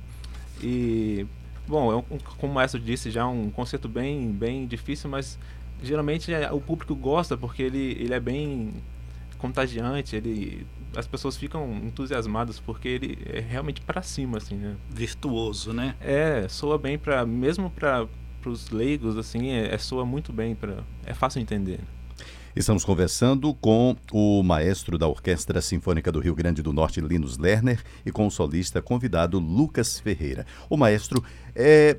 E 0.62 1.26
bom, 1.68 1.92
é 1.92 1.96
um, 1.96 2.20
como 2.38 2.52
o 2.52 2.56
maestro 2.56 2.80
disse, 2.80 3.10
já 3.10 3.22
é 3.22 3.26
um 3.26 3.50
concerto 3.50 3.90
bem 3.90 4.32
bem 4.32 4.68
difícil, 4.68 5.10
mas 5.10 5.38
geralmente 5.84 6.32
é, 6.32 6.52
o 6.52 6.62
público 6.62 6.96
gosta 6.96 7.36
porque 7.36 7.64
ele 7.64 7.98
ele 8.00 8.14
é 8.14 8.20
bem 8.20 8.72
contagiante, 9.40 10.16
ele 10.16 10.66
as 10.96 11.08
pessoas 11.08 11.36
ficam 11.36 11.76
entusiasmadas 11.84 12.60
porque 12.60 12.88
ele 12.88 13.18
é 13.26 13.40
realmente 13.40 13.82
para 13.82 14.02
cima 14.02 14.38
assim, 14.38 14.56
né? 14.56 14.76
Virtuoso, 14.90 15.74
né? 15.74 15.96
É, 16.00 16.48
soa 16.48 16.78
bem 16.78 16.98
para 16.98 17.26
mesmo 17.26 17.70
para 17.70 18.08
os 18.46 18.70
leigos 18.70 19.18
assim, 19.18 19.50
é, 19.50 19.74
é, 19.74 19.78
soa 19.78 20.06
muito 20.06 20.32
bem 20.32 20.56
para 20.56 20.84
é 21.06 21.14
fácil 21.14 21.42
entender. 21.42 21.80
Estamos 22.56 22.86
conversando 22.86 23.54
com 23.54 23.98
o 24.14 24.42
maestro 24.42 24.98
da 24.98 25.06
Orquestra 25.06 25.62
Sinfônica 25.62 26.10
do 26.10 26.22
Rio 26.22 26.34
Grande 26.34 26.62
do 26.62 26.72
Norte, 26.72 27.02
Linus 27.02 27.38
Lerner, 27.38 27.84
e 28.06 28.12
com 28.14 28.26
o 28.26 28.32
solista 28.32 28.82
convidado 28.82 29.40
Lucas 29.40 30.00
Ferreira. 30.00 30.46
O 30.70 30.78
maestro 30.78 31.22
é, 31.54 31.98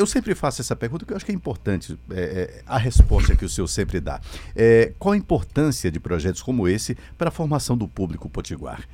eu 0.00 0.06
sempre 0.06 0.34
faço 0.34 0.62
essa 0.62 0.74
pergunta 0.74 1.04
que 1.04 1.12
eu 1.12 1.16
acho 1.16 1.24
que 1.26 1.32
é 1.32 1.34
importante 1.34 1.98
é, 2.10 2.20
é, 2.20 2.62
a 2.66 2.78
resposta 2.78 3.36
que 3.36 3.44
o 3.44 3.48
senhor 3.48 3.68
sempre 3.68 4.00
dá. 4.00 4.20
É, 4.56 4.92
qual 4.98 5.12
a 5.12 5.16
importância 5.16 5.90
de 5.90 6.00
projetos 6.00 6.42
como 6.42 6.66
esse 6.66 6.96
para 7.18 7.28
a 7.28 7.30
formação 7.30 7.76
do 7.76 7.86
público 7.86 8.28
potiguar? 8.28 8.88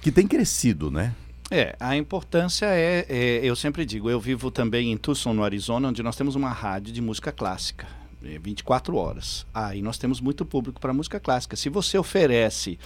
Que 0.00 0.12
tem 0.12 0.26
crescido, 0.26 0.90
né? 0.90 1.14
É, 1.50 1.74
a 1.80 1.96
importância 1.96 2.66
é, 2.66 3.06
é, 3.08 3.40
eu 3.42 3.56
sempre 3.56 3.84
digo, 3.86 4.10
eu 4.10 4.20
vivo 4.20 4.50
também 4.50 4.92
em 4.92 4.96
Tucson, 4.96 5.32
no 5.32 5.42
Arizona, 5.42 5.88
onde 5.88 6.02
nós 6.02 6.16
temos 6.16 6.34
uma 6.34 6.50
rádio 6.50 6.92
de 6.92 7.00
música 7.00 7.32
clássica. 7.32 7.86
24 8.22 8.96
é, 8.96 9.00
horas. 9.00 9.46
Aí 9.52 9.80
ah, 9.80 9.82
nós 9.82 9.98
temos 9.98 10.20
muito 10.20 10.44
público 10.44 10.80
para 10.80 10.92
música 10.92 11.20
clássica. 11.20 11.56
Se 11.56 11.68
você 11.68 11.98
oferece, 11.98 12.78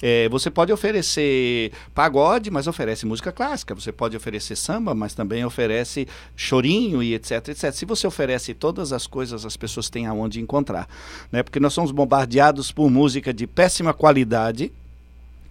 é, 0.00 0.28
você 0.28 0.50
pode 0.50 0.72
oferecer 0.72 1.72
pagode, 1.94 2.50
mas 2.50 2.66
oferece 2.66 3.06
música 3.06 3.30
clássica. 3.30 3.74
Você 3.74 3.92
pode 3.92 4.16
oferecer 4.16 4.56
samba, 4.56 4.94
mas 4.94 5.14
também 5.14 5.44
oferece 5.44 6.08
chorinho 6.34 7.02
e 7.02 7.14
etc, 7.14 7.48
etc. 7.48 7.72
Se 7.72 7.84
você 7.84 8.06
oferece 8.06 8.54
todas 8.54 8.92
as 8.92 9.06
coisas, 9.06 9.44
as 9.44 9.56
pessoas 9.56 9.90
têm 9.90 10.06
aonde 10.06 10.40
encontrar, 10.40 10.88
né? 11.30 11.42
Porque 11.42 11.60
nós 11.60 11.72
somos 11.72 11.90
bombardeados 11.90 12.72
por 12.72 12.90
música 12.90 13.32
de 13.32 13.46
péssima 13.46 13.92
qualidade 13.92 14.72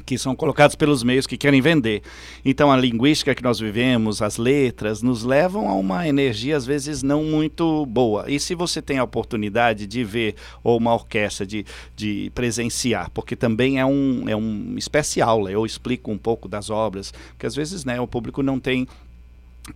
que 0.07 0.17
são 0.17 0.33
colocados 0.33 0.73
pelos 0.73 1.03
meios 1.03 1.27
que 1.27 1.37
querem 1.37 1.59
vender. 1.59 2.01
Então 2.45 2.71
a 2.71 2.77
linguística 2.77 3.35
que 3.35 3.43
nós 3.43 3.59
vivemos, 3.59 4.21
as 4.21 4.37
letras, 4.37 5.01
nos 5.01 5.25
levam 5.25 5.67
a 5.67 5.73
uma 5.73 6.07
energia 6.07 6.55
às 6.55 6.65
vezes 6.65 7.03
não 7.03 7.25
muito 7.25 7.85
boa. 7.85 8.23
E 8.31 8.39
se 8.39 8.55
você 8.55 8.81
tem 8.81 8.99
a 8.99 9.03
oportunidade 9.03 9.85
de 9.85 10.05
ver 10.05 10.35
ou 10.63 10.77
uma 10.77 10.93
orquestra 10.93 11.45
de, 11.45 11.65
de 11.93 12.31
presenciar, 12.33 13.11
porque 13.11 13.35
também 13.35 13.79
é 13.79 13.85
um 13.85 14.29
é 14.29 14.35
um 14.35 14.75
espécie 14.77 15.21
aula, 15.21 15.51
eu 15.51 15.65
explico 15.65 16.09
um 16.09 16.17
pouco 16.17 16.47
das 16.47 16.69
obras, 16.69 17.11
porque 17.31 17.45
às 17.45 17.55
vezes 17.55 17.83
né, 17.83 17.99
o 17.99 18.07
público 18.07 18.41
não 18.41 18.61
tem 18.61 18.87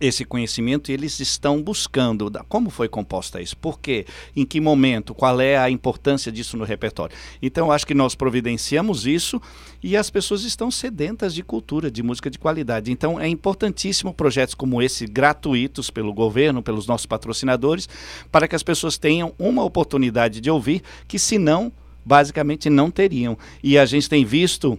esse 0.00 0.24
conhecimento 0.24 0.90
e 0.90 0.94
eles 0.94 1.20
estão 1.20 1.62
buscando 1.62 2.30
como 2.48 2.70
foi 2.70 2.88
composta 2.88 3.40
isso, 3.40 3.56
por 3.56 3.78
quê, 3.80 4.06
em 4.34 4.44
que 4.44 4.60
momento, 4.60 5.14
qual 5.14 5.40
é 5.40 5.56
a 5.56 5.70
importância 5.70 6.32
disso 6.32 6.56
no 6.56 6.64
repertório. 6.64 7.14
Então, 7.40 7.70
acho 7.70 7.86
que 7.86 7.94
nós 7.94 8.14
providenciamos 8.14 9.06
isso 9.06 9.40
e 9.82 9.96
as 9.96 10.10
pessoas 10.10 10.44
estão 10.44 10.70
sedentas 10.70 11.34
de 11.34 11.42
cultura, 11.42 11.90
de 11.90 12.02
música 12.02 12.30
de 12.30 12.38
qualidade. 12.38 12.90
Então, 12.90 13.18
é 13.18 13.28
importantíssimo 13.28 14.14
projetos 14.14 14.54
como 14.54 14.80
esse, 14.80 15.06
gratuitos 15.06 15.90
pelo 15.90 16.12
governo, 16.12 16.62
pelos 16.62 16.86
nossos 16.86 17.06
patrocinadores, 17.06 17.88
para 18.30 18.48
que 18.48 18.56
as 18.56 18.62
pessoas 18.62 18.98
tenham 18.98 19.34
uma 19.38 19.64
oportunidade 19.64 20.40
de 20.40 20.50
ouvir 20.50 20.82
que, 21.06 21.18
senão, 21.18 21.72
basicamente 22.04 22.68
não 22.68 22.90
teriam. 22.90 23.36
E 23.62 23.78
a 23.78 23.84
gente 23.84 24.08
tem 24.08 24.24
visto 24.24 24.78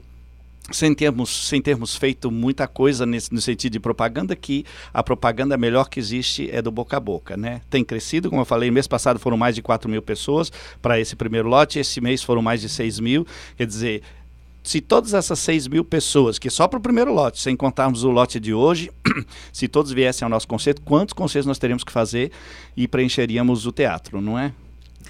sem 0.72 0.94
termos, 0.96 1.48
sem 1.48 1.62
termos 1.62 1.96
feito 1.96 2.32
muita 2.32 2.68
coisa 2.68 3.06
nesse, 3.06 3.34
no 3.34 3.42
sentido 3.42 3.74
de 3.74 3.80
propaganda, 3.80 4.36
que 4.36 4.66
a 4.94 5.04
propaganda 5.04 5.58
melhor 5.58 5.90
que 5.90 6.00
existe 6.00 6.50
é 6.52 6.62
do 6.62 6.72
boca 6.72 6.98
a 6.98 7.00
boca. 7.00 7.36
Né? 7.36 7.62
Tem 7.70 7.84
crescido, 7.84 8.30
como 8.30 8.42
eu 8.42 8.46
falei, 8.46 8.72
mês 8.72 8.88
passado 8.88 9.20
foram 9.20 9.38
mais 9.38 9.56
de 9.56 9.62
4 9.62 9.90
mil 9.90 10.02
pessoas 10.02 10.52
para 10.82 11.00
esse 11.00 11.16
primeiro 11.16 11.50
lote, 11.50 11.80
esse 11.80 12.00
mês 12.00 12.24
foram 12.24 12.42
mais 12.42 12.62
de 12.62 12.70
6 12.70 13.00
mil. 13.00 13.28
Quer 13.58 13.68
dizer, 13.68 14.04
se 14.64 14.80
todas 14.80 15.14
essas 15.14 15.40
6 15.40 15.68
mil 15.68 15.84
pessoas, 15.84 16.40
que 16.40 16.50
só 16.50 16.68
para 16.68 16.80
o 16.80 16.82
primeiro 16.82 17.14
lote, 17.14 17.42
sem 17.42 17.56
contarmos 17.56 18.06
o 18.06 18.10
lote 18.10 18.40
de 18.40 18.54
hoje, 18.54 18.90
se 19.52 19.68
todos 19.68 19.92
viessem 19.92 20.26
ao 20.26 20.30
nosso 20.30 20.48
concerto, 20.48 20.82
quantos 20.82 21.14
concertos 21.14 21.48
nós 21.48 21.60
teríamos 21.60 21.84
que 21.84 21.92
fazer 21.92 22.32
e 22.76 22.88
preencheríamos 22.88 23.66
o 23.66 23.72
teatro, 23.74 24.22
não 24.22 24.40
é? 24.40 24.54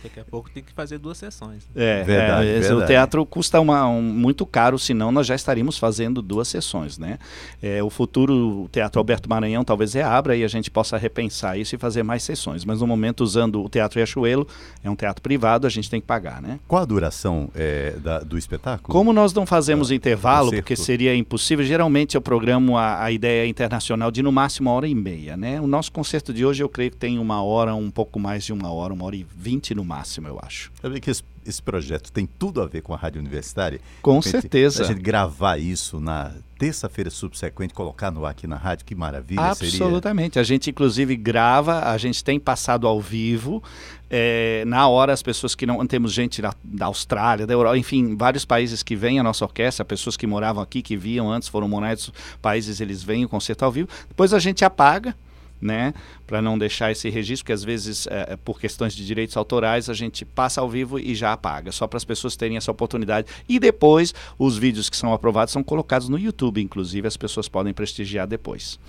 Daqui 0.04 0.20
a 0.20 0.26
pouco 0.26 0.50
tem 0.50 0.62
que 0.62 0.74
fazer 0.74 0.98
duas 0.98 1.18
sessões. 1.18 1.64
É, 1.74 2.04
verdade, 2.04 2.48
é, 2.48 2.60
verdade. 2.60 2.74
o 2.74 2.86
teatro 2.86 3.26
custa 3.26 3.62
uma, 3.62 3.88
um, 3.88 4.02
muito 4.02 4.46
caro, 4.46 4.78
senão 4.78 5.14
nós 5.14 5.26
já 5.26 5.34
estaríamos 5.34 5.78
fazendo 5.78 6.22
duas 6.22 6.50
sessões, 6.50 6.98
né? 6.98 7.18
É, 7.62 7.82
o 7.82 7.90
futuro 7.90 8.64
o 8.64 8.70
Teatro 8.70 9.00
Alberto 9.00 9.30
Maranhão 9.30 9.64
talvez 9.64 9.94
reabra 9.94 10.36
e 10.36 10.44
a 10.44 10.48
gente 10.50 10.70
possa 10.70 10.98
repensar 10.98 11.58
isso 11.58 11.74
e 11.74 11.78
fazer 11.78 12.04
mais 12.04 12.22
sessões. 12.22 12.66
Mas 12.66 12.82
no 12.82 12.88
momento, 12.88 13.22
usando 13.22 13.64
o 13.64 13.70
Teatro 13.70 13.98
Riachuelo, 13.98 14.46
é 14.84 14.90
um 14.90 14.96
teatro 14.96 15.22
privado, 15.22 15.66
a 15.66 15.70
gente 15.70 15.90
tem 15.90 16.02
que 16.02 16.08
pagar, 16.08 16.42
né? 16.42 16.60
Qual 16.68 16.82
a 16.82 16.86
duração 16.86 17.50
é, 17.56 17.92
da, 17.92 18.20
do 18.20 18.38
espetáculo? 18.38 18.92
Como 18.92 19.14
nós 19.14 19.34
não 19.34 19.46
fazemos 19.46 19.90
ah, 19.90 19.96
intervalo, 19.96 20.52
porque 20.52 20.76
seria 20.76 21.16
impossível, 21.16 21.64
geralmente 21.64 22.16
eu 22.16 22.22
programo 22.22 22.78
a, 22.78 23.04
a 23.04 23.12
ideia 23.12 23.48
internacional 23.48 24.12
de 24.12 24.22
no 24.22 24.32
máximo 24.32 24.64
uma 24.64 24.72
hora 24.72 24.88
e 24.88 24.96
meia, 24.96 25.36
né? 25.38 25.60
O 25.62 25.68
nosso 25.68 25.92
concerto 25.92 26.34
de 26.34 26.46
hoje 26.46 26.64
eu 26.64 26.70
creio 26.70 26.92
que 26.92 26.98
tem 26.98 27.20
uma 27.20 27.42
hora, 27.44 27.74
um 27.74 27.92
pouco 27.92 28.20
mais 28.20 28.46
de 28.46 28.54
uma 28.54 28.72
hora, 28.72 28.94
uma 28.94 29.06
hora 29.06 29.16
e 29.16 29.26
vinte 29.36 29.74
no 29.74 29.84
máximo 29.84 29.93
máximo, 29.94 30.28
eu 30.28 30.40
acho. 30.42 30.72
Sabe 30.82 31.00
que 31.00 31.12
esse, 31.12 31.24
esse, 31.46 31.62
projeto 31.62 32.12
tem 32.12 32.26
tudo 32.26 32.62
a 32.62 32.66
ver 32.66 32.82
com 32.82 32.94
a 32.94 32.98
Rádio 32.98 33.20
Universitária? 33.20 33.80
Com 34.02 34.18
a 34.18 34.22
certeza. 34.22 34.84
a 34.84 34.88
gente 34.88 35.02
gravar 35.02 35.60
isso 35.60 36.00
na 36.00 36.32
terça-feira 36.58 37.12
subsequente, 37.12 37.74
colocar 37.74 38.10
no 38.10 38.26
ar 38.26 38.32
aqui 38.32 38.48
na 38.48 38.56
rádio, 38.56 38.86
que 38.86 38.96
maravilha 38.96 39.42
Absolutamente. 39.42 40.34
Seria. 40.34 40.42
A 40.42 40.44
gente, 40.44 40.70
inclusive, 40.72 41.16
grava, 41.16 41.90
a 41.90 41.98
gente 41.98 42.24
tem 42.24 42.40
passado 42.40 42.88
ao 42.88 43.00
vivo. 43.00 43.62
É, 44.10 44.64
na 44.66 44.88
hora, 44.88 45.14
as 45.14 45.22
pessoas 45.22 45.54
que 45.54 45.66
não. 45.66 45.86
Temos 45.86 46.12
gente 46.12 46.42
da, 46.42 46.54
da 46.64 46.88
Austrália, 46.88 47.46
da 47.46 47.54
Europa, 47.54 47.78
enfim, 47.78 48.16
vários 48.16 48.46
países 48.46 48.82
que 48.82 48.96
vêm 48.96 49.20
a 49.20 49.24
nossa 49.24 49.46
orquestra, 49.46 49.86
pessoas 49.86 50.18
que 50.18 50.26
moravam 50.26 50.64
aqui, 50.64 50.82
que 50.82 50.98
viam 50.98 51.32
antes, 51.32 51.48
foram 51.48 51.68
morar 51.68 51.88
em 51.88 51.92
outros 51.92 52.12
países, 52.42 52.80
eles 52.80 53.04
vêm 53.04 53.26
o 53.26 53.30
concerto 53.30 53.64
ao 53.66 53.72
vivo. 53.72 53.90
Depois 54.08 54.34
a 54.34 54.40
gente 54.40 54.66
apaga 54.66 55.16
né? 55.64 55.94
Para 56.28 56.42
não 56.42 56.58
deixar 56.58 56.92
esse 56.92 57.10
registro, 57.10 57.46
porque 57.46 57.54
às 57.54 57.64
vezes, 57.64 58.08
é, 58.08 58.34
é, 58.34 58.36
por 58.38 58.60
questões 58.60 58.94
de 58.94 59.06
direitos 59.06 59.38
autorais, 59.38 59.90
a 59.90 59.94
gente 59.94 60.26
passa 60.26 60.62
ao 60.62 60.70
vivo 60.70 61.00
e 61.00 61.16
já 61.16 61.34
apaga, 61.34 61.72
só 61.72 61.88
para 61.88 61.98
as 61.98 62.06
pessoas 62.06 62.36
terem 62.36 62.58
essa 62.58 62.72
oportunidade. 62.72 63.28
E 63.48 63.60
depois, 63.60 64.14
os 64.38 64.58
vídeos 64.58 64.90
que 64.90 64.98
são 64.98 65.14
aprovados 65.14 65.52
são 65.52 65.64
colocados 65.64 66.10
no 66.10 66.20
YouTube, 66.20 66.62
inclusive, 66.62 67.08
as 67.08 67.18
pessoas 67.18 67.48
podem 67.48 67.74
prestigiar 67.74 68.28
depois. 68.28 68.80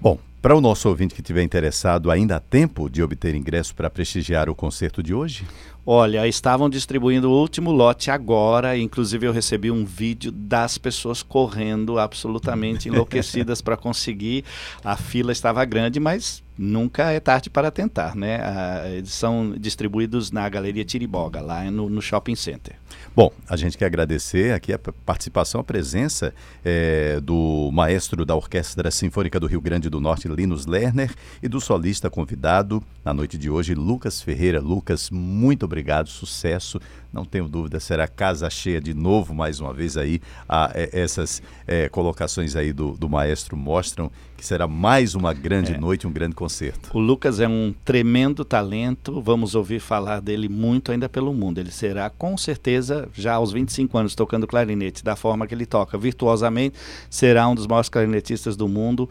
Bom, 0.00 0.18
para 0.40 0.54
o 0.54 0.60
nosso 0.60 0.88
ouvinte 0.88 1.14
que 1.14 1.20
estiver 1.20 1.42
interessado, 1.42 2.10
ainda 2.10 2.36
há 2.36 2.40
tempo 2.40 2.88
de 2.88 3.02
obter 3.02 3.34
ingresso 3.34 3.74
para 3.74 3.90
prestigiar 3.90 4.48
o 4.48 4.54
concerto 4.54 5.02
de 5.02 5.12
hoje? 5.14 5.44
Olha, 5.88 6.26
estavam 6.26 6.68
distribuindo 6.68 7.30
o 7.30 7.40
último 7.40 7.70
lote 7.70 8.10
agora, 8.10 8.76
inclusive 8.76 9.24
eu 9.24 9.32
recebi 9.32 9.70
um 9.70 9.84
vídeo 9.84 10.32
das 10.32 10.76
pessoas 10.76 11.22
correndo 11.22 11.96
absolutamente 11.96 12.88
enlouquecidas 12.90 13.62
para 13.62 13.76
conseguir. 13.76 14.44
A 14.82 14.96
fila 14.96 15.30
estava 15.30 15.64
grande, 15.64 16.00
mas 16.00 16.42
nunca 16.58 17.12
é 17.12 17.20
tarde 17.20 17.50
para 17.50 17.70
tentar, 17.70 18.16
né? 18.16 18.40
Ah, 18.42 18.88
eles 18.88 19.12
são 19.12 19.54
distribuídos 19.56 20.32
na 20.32 20.48
Galeria 20.48 20.84
Tiriboga, 20.84 21.40
lá 21.40 21.70
no, 21.70 21.88
no, 21.88 22.02
Shopping 22.02 22.34
Center. 22.34 22.74
Bom, 23.14 23.30
a 23.48 23.56
gente 23.56 23.76
quer 23.76 23.86
agradecer 23.86 24.54
aqui 24.54 24.72
a 24.72 24.78
participação, 24.78 25.60
a 25.60 25.64
presença 25.64 26.34
é, 26.64 27.20
do 27.20 27.70
maestro 27.72 28.24
da 28.24 28.34
Orquestra 28.34 28.90
Sinfônica 28.90 29.38
do 29.38 29.46
Rio 29.46 29.60
Grande 29.60 29.88
do 29.88 30.00
Norte, 30.00 30.25
Linus 30.26 30.66
Lerner, 30.66 31.14
e 31.42 31.48
do 31.48 31.60
solista 31.60 32.10
convidado 32.10 32.82
na 33.04 33.14
noite 33.14 33.38
de 33.38 33.48
hoje, 33.48 33.74
Lucas 33.74 34.20
Ferreira. 34.20 34.60
Lucas, 34.60 35.10
muito 35.10 35.64
obrigado, 35.64 36.08
sucesso. 36.08 36.80
Não 37.12 37.24
tenho 37.24 37.48
dúvida, 37.48 37.80
será 37.80 38.06
casa 38.06 38.50
cheia 38.50 38.80
de 38.80 38.92
novo, 38.92 39.34
mais 39.34 39.60
uma 39.60 39.72
vez 39.72 39.96
aí. 39.96 40.20
A, 40.48 40.70
é, 40.74 40.90
essas 40.92 41.40
é, 41.66 41.88
colocações 41.88 42.56
aí 42.56 42.72
do, 42.72 42.92
do 42.92 43.08
maestro 43.08 43.56
mostram 43.56 44.10
que 44.36 44.44
será 44.44 44.68
mais 44.68 45.14
uma 45.14 45.32
grande 45.32 45.72
é. 45.72 45.78
noite, 45.78 46.06
um 46.06 46.12
grande 46.12 46.34
concerto. 46.34 46.90
O 46.92 47.00
Lucas 47.00 47.40
é 47.40 47.48
um 47.48 47.74
tremendo 47.84 48.44
talento, 48.44 49.20
vamos 49.20 49.54
ouvir 49.54 49.80
falar 49.80 50.20
dele 50.20 50.48
muito 50.48 50.92
ainda 50.92 51.08
pelo 51.08 51.32
mundo. 51.32 51.58
Ele 51.58 51.70
será, 51.70 52.10
com 52.10 52.36
certeza, 52.36 53.08
já 53.14 53.34
aos 53.34 53.52
25 53.52 53.96
anos, 53.96 54.14
tocando 54.14 54.46
clarinete 54.46 55.02
da 55.02 55.16
forma 55.16 55.46
que 55.46 55.54
ele 55.54 55.66
toca, 55.66 55.96
virtuosamente, 55.96 56.76
será 57.08 57.48
um 57.48 57.54
dos 57.54 57.66
maiores 57.66 57.88
clarinetistas 57.88 58.56
do 58.56 58.68
mundo. 58.68 59.08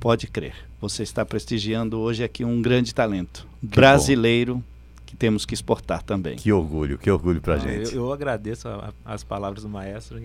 Pode 0.00 0.26
crer. 0.26 0.54
Você 0.80 1.02
está 1.02 1.24
prestigiando 1.24 1.98
hoje 1.98 2.22
aqui 2.22 2.44
um 2.44 2.60
grande 2.60 2.94
talento 2.94 3.46
que 3.60 3.66
brasileiro. 3.66 4.56
Bom 4.56 4.76
que 5.06 5.16
temos 5.16 5.46
que 5.46 5.54
exportar 5.54 6.02
também. 6.02 6.36
Que 6.36 6.52
orgulho, 6.52 6.98
que 6.98 7.10
orgulho 7.10 7.40
para 7.40 7.54
a 7.54 7.58
gente. 7.58 7.94
Eu, 7.94 8.06
eu 8.06 8.12
agradeço 8.12 8.68
a, 8.68 8.92
a, 9.04 9.14
as 9.14 9.22
palavras 9.22 9.62
do 9.62 9.68
maestro. 9.68 10.20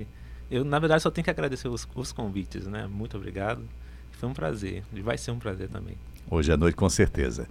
Eu, 0.49 0.65
na 0.65 0.79
verdade, 0.79 1.03
só 1.03 1.11
tenho 1.11 1.23
que 1.23 1.29
agradecer 1.29 1.67
os, 1.67 1.87
os 1.95 2.11
convites, 2.11 2.65
né? 2.65 2.87
Muito 2.91 3.15
obrigado. 3.15 3.61
Foi 4.13 4.27
um 4.27 4.33
prazer. 4.33 4.83
E 4.93 5.01
vai 5.01 5.17
ser 5.17 5.31
um 5.31 5.39
prazer 5.39 5.69
também. 5.69 5.95
Hoje 6.29 6.51
à 6.51 6.57
noite, 6.57 6.75
com 6.75 6.89
certeza. 6.89 7.47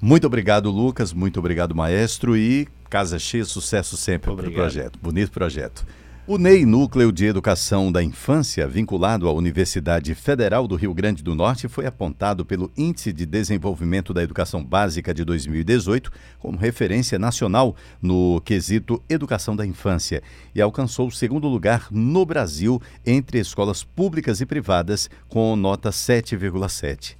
Muito 0.00 0.26
obrigado, 0.26 0.70
Lucas. 0.70 1.12
Muito 1.12 1.38
obrigado, 1.40 1.74
maestro. 1.74 2.36
E 2.36 2.68
casa 2.90 3.18
cheia, 3.18 3.44
sucesso 3.44 3.96
sempre 3.96 4.32
para 4.34 4.48
o 4.48 4.52
projeto. 4.52 4.98
Bonito 5.02 5.32
projeto. 5.32 5.86
O 6.30 6.36
NEI, 6.36 6.66
Núcleo 6.66 7.10
de 7.10 7.24
Educação 7.24 7.90
da 7.90 8.02
Infância, 8.02 8.68
vinculado 8.68 9.26
à 9.26 9.32
Universidade 9.32 10.14
Federal 10.14 10.68
do 10.68 10.76
Rio 10.76 10.92
Grande 10.92 11.22
do 11.22 11.34
Norte, 11.34 11.68
foi 11.68 11.86
apontado 11.86 12.44
pelo 12.44 12.70
Índice 12.76 13.14
de 13.14 13.24
Desenvolvimento 13.24 14.12
da 14.12 14.22
Educação 14.22 14.62
Básica 14.62 15.14
de 15.14 15.24
2018 15.24 16.12
como 16.38 16.58
referência 16.58 17.18
nacional 17.18 17.74
no 18.02 18.42
quesito 18.42 19.02
Educação 19.08 19.56
da 19.56 19.64
Infância 19.64 20.22
e 20.54 20.60
alcançou 20.60 21.08
o 21.08 21.10
segundo 21.10 21.48
lugar 21.48 21.88
no 21.90 22.26
Brasil 22.26 22.78
entre 23.06 23.38
escolas 23.38 23.82
públicas 23.82 24.42
e 24.42 24.44
privadas, 24.44 25.08
com 25.30 25.56
nota 25.56 25.88
7,7. 25.88 27.16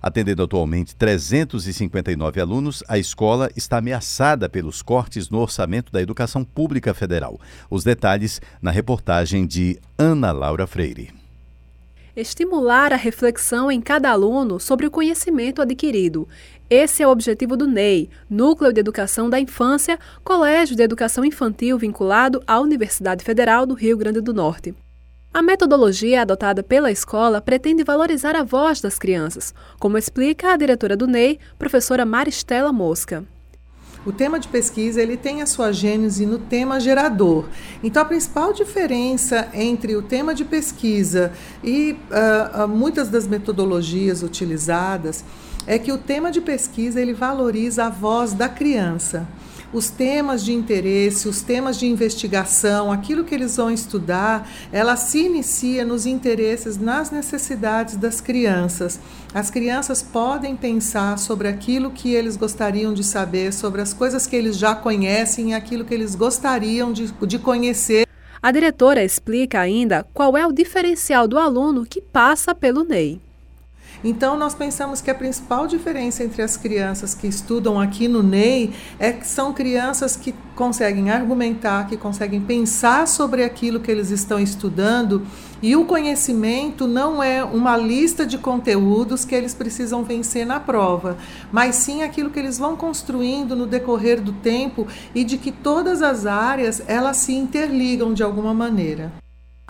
Atendendo 0.00 0.42
atualmente 0.42 0.94
359 0.94 2.40
alunos, 2.40 2.82
a 2.86 2.98
escola 2.98 3.50
está 3.56 3.78
ameaçada 3.78 4.48
pelos 4.48 4.80
cortes 4.82 5.28
no 5.28 5.38
orçamento 5.38 5.90
da 5.90 6.00
educação 6.00 6.44
pública 6.44 6.94
federal. 6.94 7.40
Os 7.68 7.84
detalhes 7.84 8.40
na 8.62 8.70
reportagem 8.70 9.46
de 9.46 9.78
Ana 9.98 10.30
Laura 10.30 10.66
Freire. 10.66 11.12
Estimular 12.14 12.92
a 12.92 12.96
reflexão 12.96 13.70
em 13.70 13.80
cada 13.80 14.10
aluno 14.10 14.58
sobre 14.58 14.86
o 14.86 14.90
conhecimento 14.90 15.62
adquirido. 15.62 16.26
Esse 16.68 17.02
é 17.02 17.06
o 17.06 17.10
objetivo 17.10 17.56
do 17.56 17.66
NEI, 17.66 18.10
Núcleo 18.28 18.72
de 18.72 18.80
Educação 18.80 19.30
da 19.30 19.38
Infância, 19.38 19.98
Colégio 20.24 20.74
de 20.74 20.82
Educação 20.82 21.24
Infantil 21.24 21.78
vinculado 21.78 22.42
à 22.46 22.58
Universidade 22.60 23.24
Federal 23.24 23.64
do 23.64 23.74
Rio 23.74 23.96
Grande 23.96 24.20
do 24.20 24.34
Norte. 24.34 24.74
A 25.32 25.42
metodologia 25.42 26.22
adotada 26.22 26.62
pela 26.62 26.90
escola 26.90 27.40
pretende 27.40 27.84
valorizar 27.84 28.34
a 28.34 28.42
voz 28.42 28.80
das 28.80 28.98
crianças, 28.98 29.54
como 29.78 29.98
explica 29.98 30.52
a 30.52 30.56
diretora 30.56 30.96
do 30.96 31.06
NEI, 31.06 31.38
professora 31.58 32.06
Maristela 32.06 32.72
Mosca. 32.72 33.24
O 34.06 34.12
tema 34.12 34.40
de 34.40 34.48
pesquisa 34.48 35.02
ele 35.02 35.18
tem 35.18 35.42
a 35.42 35.46
sua 35.46 35.70
gênese 35.70 36.24
no 36.24 36.38
tema 36.38 36.80
gerador. 36.80 37.44
Então, 37.82 38.00
a 38.00 38.06
principal 38.06 38.54
diferença 38.54 39.48
entre 39.52 39.94
o 39.96 40.02
tema 40.02 40.34
de 40.34 40.46
pesquisa 40.46 41.30
e 41.62 41.94
uh, 42.10 42.66
muitas 42.66 43.10
das 43.10 43.26
metodologias 43.26 44.22
utilizadas 44.22 45.24
é 45.66 45.78
que 45.78 45.92
o 45.92 45.98
tema 45.98 46.30
de 46.30 46.40
pesquisa 46.40 47.00
ele 47.00 47.12
valoriza 47.12 47.84
a 47.84 47.90
voz 47.90 48.32
da 48.32 48.48
criança 48.48 49.28
os 49.72 49.90
temas 49.90 50.44
de 50.44 50.52
interesse, 50.52 51.28
os 51.28 51.42
temas 51.42 51.78
de 51.78 51.86
investigação, 51.86 52.90
aquilo 52.90 53.24
que 53.24 53.34
eles 53.34 53.56
vão 53.56 53.70
estudar, 53.70 54.48
ela 54.72 54.96
se 54.96 55.20
inicia 55.20 55.84
nos 55.84 56.06
interesses, 56.06 56.78
nas 56.78 57.10
necessidades 57.10 57.96
das 57.96 58.20
crianças. 58.20 58.98
As 59.34 59.50
crianças 59.50 60.02
podem 60.02 60.56
pensar 60.56 61.18
sobre 61.18 61.48
aquilo 61.48 61.90
que 61.90 62.14
eles 62.14 62.36
gostariam 62.36 62.94
de 62.94 63.04
saber, 63.04 63.52
sobre 63.52 63.80
as 63.80 63.92
coisas 63.92 64.26
que 64.26 64.36
eles 64.36 64.56
já 64.56 64.74
conhecem 64.74 65.50
e 65.50 65.54
aquilo 65.54 65.84
que 65.84 65.94
eles 65.94 66.14
gostariam 66.14 66.92
de, 66.92 67.12
de 67.12 67.38
conhecer. 67.38 68.06
A 68.40 68.52
diretora 68.52 69.04
explica 69.04 69.60
ainda 69.60 70.06
qual 70.14 70.36
é 70.36 70.46
o 70.46 70.52
diferencial 70.52 71.26
do 71.26 71.38
aluno 71.38 71.84
que 71.84 72.00
passa 72.00 72.54
pelo 72.54 72.84
NEI. 72.84 73.27
Então, 74.02 74.36
nós 74.36 74.54
pensamos 74.54 75.00
que 75.00 75.10
a 75.10 75.14
principal 75.14 75.66
diferença 75.66 76.22
entre 76.22 76.42
as 76.42 76.56
crianças 76.56 77.14
que 77.14 77.26
estudam 77.26 77.80
aqui 77.80 78.06
no 78.06 78.22
NEI 78.22 78.72
é 78.98 79.12
que 79.12 79.26
são 79.26 79.52
crianças 79.52 80.16
que 80.16 80.34
conseguem 80.54 81.10
argumentar, 81.10 81.86
que 81.86 81.96
conseguem 81.96 82.40
pensar 82.40 83.06
sobre 83.08 83.44
aquilo 83.44 83.80
que 83.80 83.90
eles 83.90 84.10
estão 84.10 84.38
estudando, 84.38 85.26
e 85.60 85.74
o 85.74 85.84
conhecimento 85.84 86.86
não 86.86 87.22
é 87.22 87.42
uma 87.42 87.76
lista 87.76 88.24
de 88.24 88.38
conteúdos 88.38 89.24
que 89.24 89.34
eles 89.34 89.54
precisam 89.54 90.04
vencer 90.04 90.46
na 90.46 90.60
prova, 90.60 91.16
mas 91.50 91.76
sim 91.76 92.02
aquilo 92.02 92.30
que 92.30 92.38
eles 92.38 92.58
vão 92.58 92.76
construindo 92.76 93.56
no 93.56 93.66
decorrer 93.66 94.20
do 94.20 94.32
tempo 94.32 94.86
e 95.14 95.24
de 95.24 95.36
que 95.36 95.50
todas 95.50 96.02
as 96.02 96.26
áreas 96.26 96.82
elas 96.86 97.16
se 97.16 97.32
interligam 97.34 98.14
de 98.14 98.22
alguma 98.22 98.54
maneira. 98.54 99.12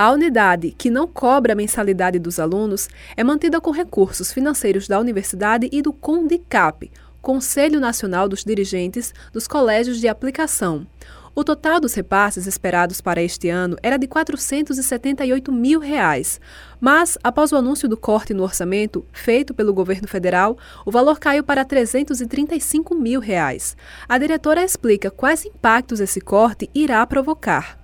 A 0.01 0.13
unidade, 0.13 0.73
que 0.79 0.91
não 0.91 1.09
cobra 1.09 1.55
a 1.55 1.57
mensalidade 1.57 2.21
dos 2.21 2.39
alunos, 2.39 2.89
é 3.17 3.25
mantida 3.25 3.61
com 3.61 3.73
recursos 3.73 4.33
financeiros 4.33 4.87
da 4.87 5.01
universidade 5.01 5.69
e 5.73 5.83
do 5.83 5.93
CONDICAP, 5.93 6.93
Conselho 7.21 7.81
Nacional 7.81 8.29
dos 8.29 8.45
Dirigentes 8.45 9.13
dos 9.33 9.49
Colégios 9.49 9.99
de 9.99 10.07
Aplicação. 10.07 10.87
O 11.35 11.43
total 11.43 11.81
dos 11.81 11.95
repasses 11.95 12.47
esperados 12.47 13.01
para 13.01 13.21
este 13.21 13.49
ano 13.49 13.77
era 13.83 13.97
de 13.97 14.07
478 14.07 15.51
mil 15.51 15.81
reais, 15.81 16.41
mas, 16.81 17.19
após 17.21 17.51
o 17.51 17.57
anúncio 17.57 17.89
do 17.89 17.97
corte 17.97 18.33
no 18.33 18.45
orçamento 18.45 19.05
feito 19.13 19.53
pelo 19.53 19.75
governo 19.75 20.07
federal, 20.07 20.57
o 20.87 20.93
valor 20.93 21.19
caiu 21.19 21.43
para 21.43 21.65
335 21.65 22.95
mil 22.95 23.19
reais. 23.19 23.77
A 24.09 24.17
diretora 24.17 24.63
explica 24.63 25.11
quais 25.11 25.45
impactos 25.45 25.99
esse 25.99 26.21
corte 26.21 26.71
irá 26.73 27.05
provocar. 27.05 27.78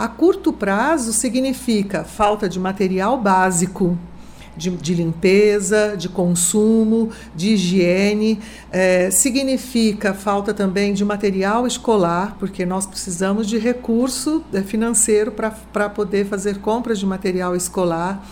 A 0.00 0.08
curto 0.08 0.50
prazo 0.50 1.12
significa 1.12 2.04
falta 2.04 2.48
de 2.48 2.58
material 2.58 3.20
básico, 3.20 3.98
de, 4.56 4.70
de, 4.70 4.94
limpeza, 4.94 5.94
de 5.94 6.08
consumo, 6.08 7.10
de 7.36 7.50
higiene. 7.50 8.40
É, 8.72 9.10
significa 9.10 10.14
falta 10.14 10.54
também 10.54 10.94
de 10.94 11.04
material 11.04 11.66
escolar, 11.66 12.34
porque 12.38 12.64
nós 12.64 12.86
precisamos 12.86 13.46
de 13.46 13.58
recurso 13.58 14.42
é, 14.54 14.62
financeiro 14.62 15.32
para 15.32 15.90
poder 15.90 16.24
fazer 16.24 16.60
compras 16.60 16.98
de 16.98 17.04
material 17.04 17.54
escolar. 17.54 18.26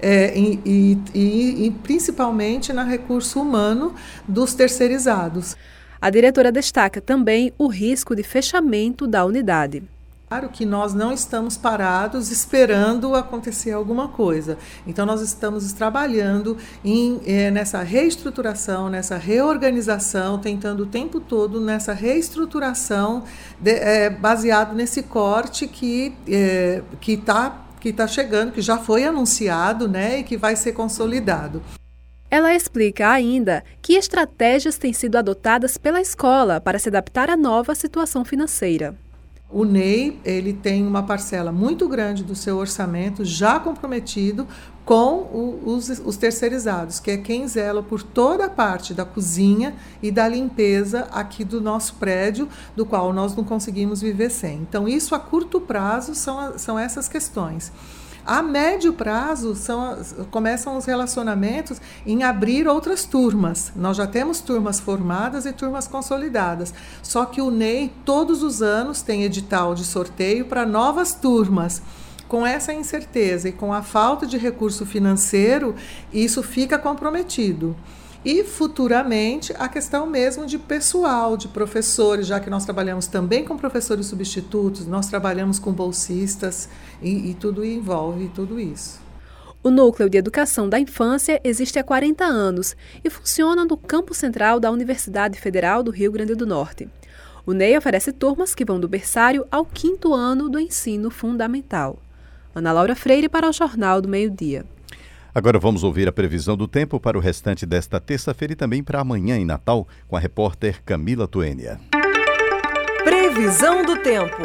É, 0.00 0.36
e, 0.36 0.98
e, 1.14 1.66
e, 1.66 1.70
principalmente 1.84 2.72
no 2.72 2.82
recurso 2.82 3.40
humano 3.40 3.94
dos 4.26 4.54
terceirizados. 4.54 5.56
A 6.00 6.10
diretora 6.10 6.50
destaca 6.50 7.00
também 7.00 7.52
o 7.56 7.68
risco 7.68 8.16
de 8.16 8.24
fechamento 8.24 9.06
da 9.06 9.24
unidade. 9.24 9.84
Claro 10.32 10.48
que 10.48 10.64
nós 10.64 10.94
não 10.94 11.12
estamos 11.12 11.58
parados 11.58 12.30
esperando 12.30 13.14
acontecer 13.14 13.72
alguma 13.72 14.08
coisa. 14.08 14.56
Então, 14.86 15.04
nós 15.04 15.20
estamos 15.20 15.74
trabalhando 15.74 16.56
em, 16.82 17.20
eh, 17.26 17.50
nessa 17.50 17.82
reestruturação, 17.82 18.88
nessa 18.88 19.18
reorganização, 19.18 20.38
tentando 20.38 20.84
o 20.84 20.86
tempo 20.86 21.20
todo 21.20 21.60
nessa 21.60 21.92
reestruturação 21.92 23.24
de, 23.60 23.72
eh, 23.72 24.08
baseado 24.08 24.74
nesse 24.74 25.02
corte 25.02 25.68
que 25.68 26.14
eh, 26.26 26.82
está 27.06 27.66
que 27.78 27.92
tá 27.92 28.06
chegando, 28.06 28.52
que 28.52 28.62
já 28.62 28.78
foi 28.78 29.04
anunciado 29.04 29.86
né, 29.86 30.20
e 30.20 30.22
que 30.22 30.38
vai 30.38 30.56
ser 30.56 30.72
consolidado. 30.72 31.60
Ela 32.30 32.54
explica 32.54 33.10
ainda 33.10 33.62
que 33.82 33.94
estratégias 33.96 34.78
têm 34.78 34.94
sido 34.94 35.16
adotadas 35.18 35.76
pela 35.76 36.00
escola 36.00 36.58
para 36.58 36.78
se 36.78 36.88
adaptar 36.88 37.28
à 37.28 37.36
nova 37.36 37.74
situação 37.74 38.24
financeira. 38.24 38.96
O 39.52 39.64
NEI 39.64 40.18
ele 40.24 40.54
tem 40.54 40.86
uma 40.86 41.02
parcela 41.02 41.52
muito 41.52 41.86
grande 41.86 42.24
do 42.24 42.34
seu 42.34 42.56
orçamento 42.56 43.22
já 43.22 43.60
comprometido 43.60 44.48
com 44.84 45.14
o, 45.14 45.62
os, 45.66 45.88
os, 45.90 46.16
terceirizados, 46.16 46.98
que 46.98 47.10
é 47.10 47.16
quem 47.18 47.46
zela 47.46 47.82
por 47.82 48.02
toda 48.02 48.46
a 48.46 48.50
parte 48.50 48.94
da 48.94 49.04
cozinha 49.04 49.74
e 50.02 50.10
da 50.10 50.26
limpeza 50.26 51.06
aqui 51.12 51.44
do 51.44 51.60
nosso 51.60 51.94
prédio, 51.96 52.48
do 52.74 52.86
qual 52.86 53.12
nós 53.12 53.36
não 53.36 53.44
conseguimos 53.44 54.00
viver 54.00 54.30
sem. 54.30 54.56
Então, 54.58 54.88
isso 54.88 55.14
a 55.14 55.20
curto 55.20 55.60
prazo 55.60 56.14
são, 56.14 56.58
são 56.58 56.78
essas 56.78 57.06
questões. 57.06 57.70
A 58.24 58.40
médio 58.40 58.92
prazo 58.92 59.56
são, 59.56 59.98
começam 60.30 60.76
os 60.76 60.84
relacionamentos 60.84 61.80
em 62.06 62.22
abrir 62.22 62.68
outras 62.68 63.04
turmas. 63.04 63.72
Nós 63.74 63.96
já 63.96 64.06
temos 64.06 64.40
turmas 64.40 64.78
formadas 64.78 65.44
e 65.44 65.52
turmas 65.52 65.88
consolidadas. 65.88 66.72
Só 67.02 67.24
que 67.24 67.40
o 67.40 67.50
NEI 67.50 67.92
todos 68.04 68.44
os 68.44 68.62
anos 68.62 69.02
tem 69.02 69.24
edital 69.24 69.74
de 69.74 69.84
sorteio 69.84 70.44
para 70.44 70.64
novas 70.64 71.12
turmas. 71.12 71.82
Com 72.28 72.46
essa 72.46 72.72
incerteza 72.72 73.48
e 73.48 73.52
com 73.52 73.74
a 73.74 73.82
falta 73.82 74.24
de 74.24 74.38
recurso 74.38 74.86
financeiro, 74.86 75.74
isso 76.12 76.42
fica 76.42 76.78
comprometido. 76.78 77.76
E 78.24 78.44
futuramente 78.44 79.52
a 79.58 79.68
questão 79.68 80.06
mesmo 80.06 80.46
de 80.46 80.56
pessoal, 80.56 81.36
de 81.36 81.48
professores, 81.48 82.26
já 82.26 82.38
que 82.38 82.48
nós 82.48 82.64
trabalhamos 82.64 83.08
também 83.08 83.44
com 83.44 83.56
professores 83.56 84.06
substitutos, 84.06 84.86
nós 84.86 85.08
trabalhamos 85.08 85.58
com 85.58 85.72
bolsistas 85.72 86.68
e, 87.02 87.30
e 87.30 87.34
tudo 87.34 87.64
envolve 87.64 88.30
tudo 88.32 88.60
isso. 88.60 89.00
O 89.60 89.70
Núcleo 89.70 90.08
de 90.08 90.18
Educação 90.18 90.68
da 90.68 90.78
Infância 90.78 91.40
existe 91.42 91.80
há 91.80 91.84
40 91.84 92.24
anos 92.24 92.76
e 93.04 93.10
funciona 93.10 93.64
no 93.64 93.76
campo 93.76 94.14
central 94.14 94.60
da 94.60 94.70
Universidade 94.70 95.40
Federal 95.40 95.82
do 95.82 95.90
Rio 95.90 96.12
Grande 96.12 96.36
do 96.36 96.46
Norte. 96.46 96.88
O 97.44 97.52
NEI 97.52 97.76
oferece 97.76 98.12
turmas 98.12 98.54
que 98.54 98.64
vão 98.64 98.78
do 98.78 98.88
berçário 98.88 99.44
ao 99.50 99.64
quinto 99.64 100.14
ano 100.14 100.48
do 100.48 100.60
ensino 100.60 101.10
fundamental. 101.10 101.98
Ana 102.54 102.72
Laura 102.72 102.94
Freire 102.94 103.28
para 103.28 103.48
o 103.48 103.52
Jornal 103.52 104.00
do 104.00 104.08
Meio-Dia. 104.08 104.64
Agora 105.34 105.58
vamos 105.58 105.82
ouvir 105.82 106.06
a 106.06 106.12
previsão 106.12 106.58
do 106.58 106.68
tempo 106.68 107.00
para 107.00 107.16
o 107.16 107.20
restante 107.20 107.64
desta 107.64 107.98
terça-feira 107.98 108.52
e 108.52 108.56
também 108.56 108.84
para 108.84 109.00
amanhã 109.00 109.38
em 109.38 109.46
Natal 109.46 109.88
com 110.06 110.14
a 110.14 110.20
repórter 110.20 110.82
Camila 110.84 111.26
Tuênia. 111.26 111.80
Previsão 113.02 113.82
do 113.82 113.96
tempo. 114.02 114.42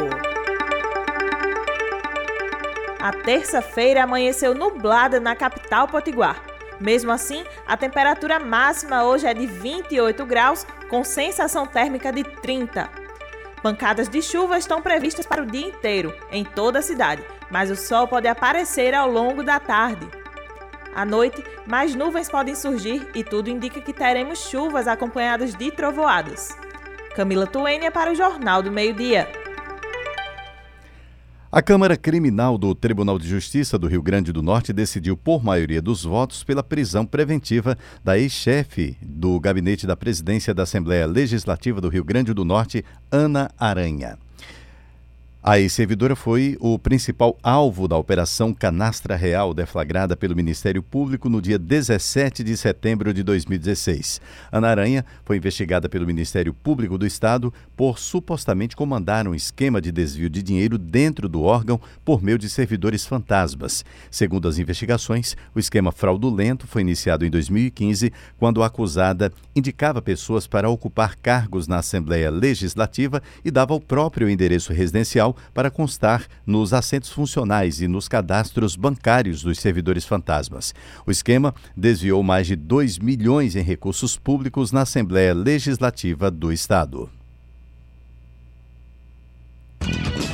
A 2.98 3.12
terça-feira 3.12 4.04
amanheceu 4.04 4.54
nublada 4.54 5.20
na 5.20 5.36
capital 5.36 5.86
potiguar. 5.86 6.42
Mesmo 6.80 7.12
assim, 7.12 7.44
a 7.66 7.76
temperatura 7.76 8.38
máxima 8.38 9.04
hoje 9.04 9.26
é 9.26 9.34
de 9.34 9.44
28 9.44 10.24
graus, 10.24 10.66
com 10.88 11.04
sensação 11.04 11.66
térmica 11.66 12.10
de 12.10 12.24
30. 12.24 12.88
Pancadas 13.62 14.08
de 14.08 14.22
chuva 14.22 14.56
estão 14.56 14.80
previstas 14.80 15.26
para 15.26 15.42
o 15.42 15.46
dia 15.46 15.66
inteiro, 15.66 16.14
em 16.32 16.44
toda 16.44 16.78
a 16.78 16.82
cidade, 16.82 17.22
mas 17.50 17.70
o 17.70 17.76
sol 17.76 18.08
pode 18.08 18.26
aparecer 18.26 18.94
ao 18.94 19.10
longo 19.10 19.42
da 19.42 19.60
tarde. 19.60 20.08
À 20.98 21.04
noite, 21.04 21.44
mais 21.64 21.94
nuvens 21.94 22.28
podem 22.28 22.56
surgir 22.56 23.08
e 23.14 23.22
tudo 23.22 23.48
indica 23.48 23.80
que 23.80 23.92
teremos 23.92 24.50
chuvas 24.50 24.88
acompanhadas 24.88 25.54
de 25.54 25.70
trovoadas. 25.70 26.48
Camila 27.14 27.46
Tuênia 27.46 27.92
para 27.92 28.10
o 28.10 28.16
Jornal 28.16 28.64
do 28.64 28.72
Meio-Dia. 28.72 29.28
A 31.52 31.62
Câmara 31.62 31.96
Criminal 31.96 32.58
do 32.58 32.74
Tribunal 32.74 33.16
de 33.16 33.28
Justiça 33.28 33.78
do 33.78 33.86
Rio 33.86 34.02
Grande 34.02 34.32
do 34.32 34.42
Norte 34.42 34.72
decidiu, 34.72 35.16
por 35.16 35.40
maioria 35.40 35.80
dos 35.80 36.02
votos, 36.02 36.42
pela 36.42 36.64
prisão 36.64 37.06
preventiva 37.06 37.78
da 38.02 38.18
ex-chefe 38.18 38.96
do 39.00 39.38
gabinete 39.38 39.86
da 39.86 39.96
presidência 39.96 40.52
da 40.52 40.64
Assembleia 40.64 41.06
Legislativa 41.06 41.80
do 41.80 41.88
Rio 41.88 42.02
Grande 42.02 42.34
do 42.34 42.44
Norte, 42.44 42.84
Ana 43.08 43.52
Aranha. 43.56 44.18
A 45.40 45.56
ex-servidora 45.60 46.16
foi 46.16 46.56
o 46.58 46.76
principal 46.80 47.38
alvo 47.44 47.86
da 47.86 47.96
Operação 47.96 48.52
Canastra 48.52 49.14
Real, 49.14 49.54
deflagrada 49.54 50.16
pelo 50.16 50.34
Ministério 50.34 50.82
Público 50.82 51.28
no 51.28 51.40
dia 51.40 51.56
17 51.56 52.42
de 52.42 52.56
setembro 52.56 53.14
de 53.14 53.22
2016. 53.22 54.20
Ana 54.50 54.68
Aranha 54.68 55.06
foi 55.24 55.36
investigada 55.36 55.88
pelo 55.88 56.04
Ministério 56.04 56.52
Público 56.52 56.98
do 56.98 57.06
Estado 57.06 57.54
por 57.76 58.00
supostamente 58.00 58.74
comandar 58.74 59.28
um 59.28 59.34
esquema 59.34 59.80
de 59.80 59.92
desvio 59.92 60.28
de 60.28 60.42
dinheiro 60.42 60.76
dentro 60.76 61.28
do 61.28 61.42
órgão 61.42 61.80
por 62.04 62.20
meio 62.20 62.36
de 62.36 62.50
servidores 62.50 63.06
fantasmas. 63.06 63.84
Segundo 64.10 64.48
as 64.48 64.58
investigações, 64.58 65.36
o 65.54 65.60
esquema 65.60 65.92
fraudulento 65.92 66.66
foi 66.66 66.82
iniciado 66.82 67.24
em 67.24 67.30
2015, 67.30 68.12
quando 68.36 68.60
a 68.60 68.66
acusada 68.66 69.32
indicava 69.54 70.02
pessoas 70.02 70.48
para 70.48 70.68
ocupar 70.68 71.14
cargos 71.14 71.68
na 71.68 71.78
Assembleia 71.78 72.28
Legislativa 72.28 73.22
e 73.44 73.52
dava 73.52 73.72
o 73.72 73.80
próprio 73.80 74.28
endereço 74.28 74.72
residencial 74.72 75.27
para 75.54 75.70
constar 75.70 76.26
nos 76.46 76.72
assentos 76.72 77.10
funcionais 77.10 77.80
e 77.80 77.88
nos 77.88 78.08
cadastros 78.08 78.76
bancários 78.76 79.42
dos 79.42 79.58
servidores 79.58 80.04
fantasmas. 80.04 80.74
O 81.06 81.10
esquema 81.10 81.54
desviou 81.76 82.22
mais 82.22 82.46
de 82.46 82.56
2 82.56 82.98
milhões 82.98 83.56
em 83.56 83.62
recursos 83.62 84.16
públicos 84.16 84.72
na 84.72 84.82
Assembleia 84.82 85.34
Legislativa 85.34 86.30
do 86.30 86.52
Estado. 86.52 87.10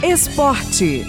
Esporte. 0.03 1.05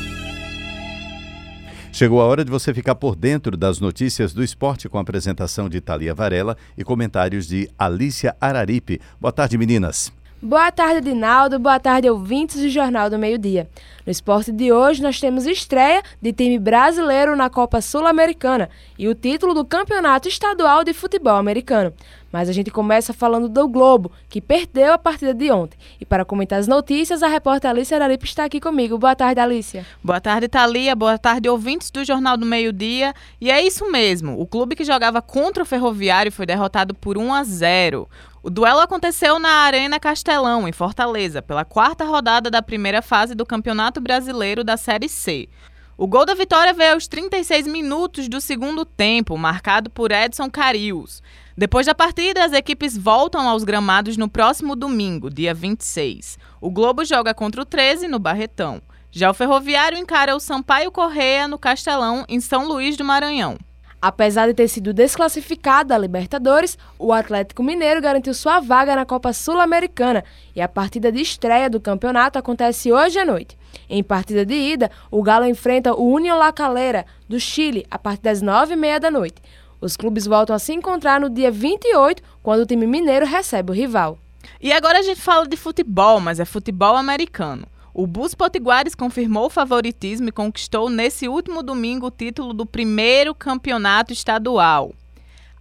Chegou 1.91 2.21
a 2.21 2.25
hora 2.25 2.43
de 2.43 2.51
você 2.51 2.73
ficar 2.73 2.95
por 2.95 3.15
dentro 3.15 3.55
das 3.55 3.79
notícias 3.79 4.33
do 4.33 4.43
esporte 4.43 4.89
com 4.89 4.97
a 4.97 5.01
apresentação 5.01 5.69
de 5.69 5.79
Thalia 5.79 6.13
Varela 6.13 6.57
e 6.77 6.83
comentários 6.83 7.47
de 7.47 7.69
Alícia 7.79 8.35
Araripe. 8.39 8.99
Boa 9.17 9.31
tarde, 9.31 9.57
meninas. 9.57 10.11
Boa 10.47 10.71
tarde, 10.71 11.01
Dinaldo. 11.01 11.57
Boa 11.57 11.79
tarde, 11.79 12.07
ouvintes 12.07 12.61
do 12.61 12.69
Jornal 12.69 13.09
do 13.09 13.17
Meio-Dia. 13.17 13.67
No 14.05 14.11
esporte 14.11 14.51
de 14.51 14.71
hoje, 14.71 15.01
nós 15.01 15.19
temos 15.19 15.47
estreia 15.47 16.03
de 16.21 16.31
time 16.31 16.59
brasileiro 16.59 17.35
na 17.35 17.49
Copa 17.49 17.81
Sul-Americana 17.81 18.69
e 18.95 19.07
o 19.07 19.15
título 19.15 19.55
do 19.55 19.65
Campeonato 19.65 20.27
Estadual 20.27 20.83
de 20.83 20.93
Futebol 20.93 21.35
Americano. 21.35 21.91
Mas 22.31 22.47
a 22.47 22.51
gente 22.51 22.69
começa 22.69 23.11
falando 23.11 23.49
do 23.49 23.67
Globo, 23.67 24.11
que 24.29 24.39
perdeu 24.39 24.93
a 24.93 24.99
partida 24.99 25.33
de 25.33 25.49
ontem. 25.49 25.79
E 25.99 26.05
para 26.05 26.23
comentar 26.23 26.59
as 26.59 26.67
notícias, 26.67 27.23
a 27.23 27.27
repórter 27.27 27.71
Alicia 27.71 27.97
Araripe 27.97 28.25
está 28.25 28.43
aqui 28.43 28.59
comigo. 28.59 28.99
Boa 28.99 29.15
tarde, 29.15 29.39
Alicia. 29.39 29.83
Boa 30.03 30.21
tarde, 30.21 30.47
Thalia. 30.47 30.95
Boa 30.95 31.17
tarde, 31.17 31.49
ouvintes 31.49 31.89
do 31.89 32.05
Jornal 32.05 32.37
do 32.37 32.45
Meio-Dia. 32.45 33.15
E 33.41 33.49
é 33.49 33.65
isso 33.65 33.89
mesmo. 33.89 34.39
O 34.39 34.45
clube 34.45 34.75
que 34.75 34.83
jogava 34.83 35.23
contra 35.23 35.63
o 35.63 35.65
Ferroviário 35.65 36.31
foi 36.31 36.45
derrotado 36.45 36.93
por 36.93 37.17
1 37.17 37.33
a 37.33 37.43
0. 37.43 38.07
O 38.45 38.49
duelo 38.51 38.79
aconteceu 38.79 39.39
na 39.39 39.49
Arena 39.49 39.99
Castelão, 39.99 40.67
em 40.67 40.71
Fortaleza, 40.71 41.41
pela 41.41 41.65
quarta 41.65 42.05
rodada 42.05 42.51
da 42.51 42.61
primeira 42.61 43.01
fase 43.01 43.33
do 43.33 43.43
Campeonato 43.43 43.99
Brasileiro 43.99 44.63
da 44.63 44.77
Série 44.77 45.09
C. 45.09 45.49
O 45.97 46.05
gol 46.05 46.27
da 46.27 46.35
vitória 46.35 46.71
veio 46.71 46.93
aos 46.93 47.07
36 47.07 47.65
minutos 47.65 48.29
do 48.29 48.39
segundo 48.39 48.85
tempo, 48.85 49.35
marcado 49.35 49.89
por 49.89 50.11
Edson 50.11 50.47
Carius. 50.47 51.23
Depois 51.57 51.87
da 51.87 51.95
partida, 51.95 52.45
as 52.45 52.53
equipes 52.53 52.95
voltam 52.95 53.49
aos 53.49 53.63
gramados 53.63 54.15
no 54.15 54.29
próximo 54.29 54.75
domingo, 54.75 55.31
dia 55.31 55.51
26. 55.51 56.37
O 56.61 56.69
Globo 56.69 57.03
joga 57.03 57.33
contra 57.33 57.63
o 57.63 57.65
13 57.65 58.07
no 58.07 58.19
Barretão. 58.19 58.79
Já 59.09 59.31
o 59.31 59.33
Ferroviário 59.33 59.97
encara 59.97 60.35
o 60.35 60.39
Sampaio 60.39 60.91
Correia 60.91 61.47
no 61.47 61.57
Castelão, 61.57 62.23
em 62.29 62.39
São 62.39 62.67
Luís 62.67 62.95
do 62.95 63.03
Maranhão. 63.03 63.57
Apesar 64.07 64.45
de 64.45 64.53
ter 64.53 64.67
sido 64.67 64.93
desclassificado 64.93 65.89
da 65.89 65.97
Libertadores, 65.97 66.77
o 66.99 67.11
Atlético 67.11 67.63
Mineiro 67.63 67.99
garantiu 67.99 68.35
sua 68.35 68.59
vaga 68.59 68.95
na 68.95 69.03
Copa 69.03 69.33
Sul-Americana 69.33 70.23
e 70.55 70.61
a 70.61 70.67
partida 70.67 71.11
de 71.11 71.19
estreia 71.21 71.67
do 71.67 71.81
campeonato 71.81 72.37
acontece 72.37 72.93
hoje 72.93 73.17
à 73.17 73.25
noite. 73.25 73.57
Em 73.89 74.03
partida 74.03 74.45
de 74.45 74.53
ida, 74.53 74.91
o 75.09 75.23
Galo 75.23 75.47
enfrenta 75.47 75.95
o 75.95 76.07
União 76.07 76.37
La 76.37 76.53
Calera, 76.53 77.03
do 77.27 77.39
Chile, 77.39 77.83
a 77.89 77.97
partir 77.97 78.21
das 78.21 78.43
nove 78.43 78.73
e 78.73 78.75
meia 78.75 78.99
da 78.99 79.09
noite. 79.09 79.41
Os 79.81 79.97
clubes 79.97 80.27
voltam 80.27 80.55
a 80.55 80.59
se 80.59 80.71
encontrar 80.71 81.19
no 81.19 81.27
dia 81.27 81.49
28, 81.49 82.21
quando 82.43 82.61
o 82.61 82.65
time 82.67 82.85
mineiro 82.85 83.25
recebe 83.25 83.71
o 83.71 83.75
rival. 83.75 84.19
E 84.61 84.71
agora 84.71 84.99
a 84.99 85.01
gente 85.01 85.19
fala 85.19 85.47
de 85.47 85.57
futebol, 85.57 86.19
mas 86.19 86.39
é 86.39 86.45
futebol 86.45 86.95
americano. 86.95 87.65
O 87.97 88.05
Bus 88.05 88.35
Potiguares 88.35 88.93
confirmou 88.93 89.45
o 89.45 89.49
favoritismo 89.49 90.27
e 90.27 90.31
conquistou 90.33 90.89
nesse 90.89 91.29
último 91.29 91.63
domingo 91.63 92.07
o 92.07 92.11
título 92.11 92.53
do 92.53 92.65
primeiro 92.65 93.33
campeonato 93.33 94.11
estadual. 94.11 94.93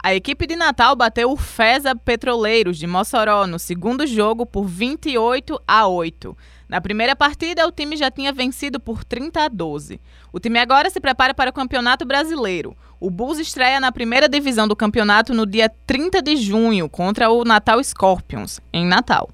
A 0.03 0.17
equipe 0.17 0.45
de 0.45 0.57
Natal 0.57 0.97
bateu 0.97 1.31
o 1.31 1.37
Feza 1.37 1.95
Petroleiros 1.95 2.77
de 2.77 2.89
Mossoró 2.89 3.47
no 3.47 3.57
segundo 3.57 4.05
jogo 4.05 4.45
por 4.45 4.65
28 4.65 5.63
a 5.65 5.87
8. 5.87 6.37
Na 6.69 6.81
primeira 6.81 7.15
partida, 7.15 7.69
o 7.69 7.71
time 7.71 7.97
já 7.97 8.11
tinha 8.11 8.33
vencido 8.33 8.81
por 8.81 9.05
30 9.05 9.45
a 9.45 9.49
12. 9.49 10.01
O 10.33 10.41
time 10.41 10.59
agora 10.59 10.91
se 10.91 10.99
prepara 10.99 11.33
para 11.33 11.51
o 11.51 11.55
Campeonato 11.55 12.05
Brasileiro. 12.05 12.77
O 12.99 13.11
Bulls 13.11 13.39
estreia 13.39 13.79
na 13.79 13.93
primeira 13.93 14.29
divisão 14.29 14.67
do 14.67 14.75
campeonato 14.75 15.33
no 15.33 15.47
dia 15.47 15.71
30 15.87 16.21
de 16.21 16.37
junho 16.37 16.89
contra 16.89 17.31
o 17.31 17.45
Natal 17.45 17.83
Scorpions, 17.85 18.61
em 18.73 18.85
Natal. 18.85 19.31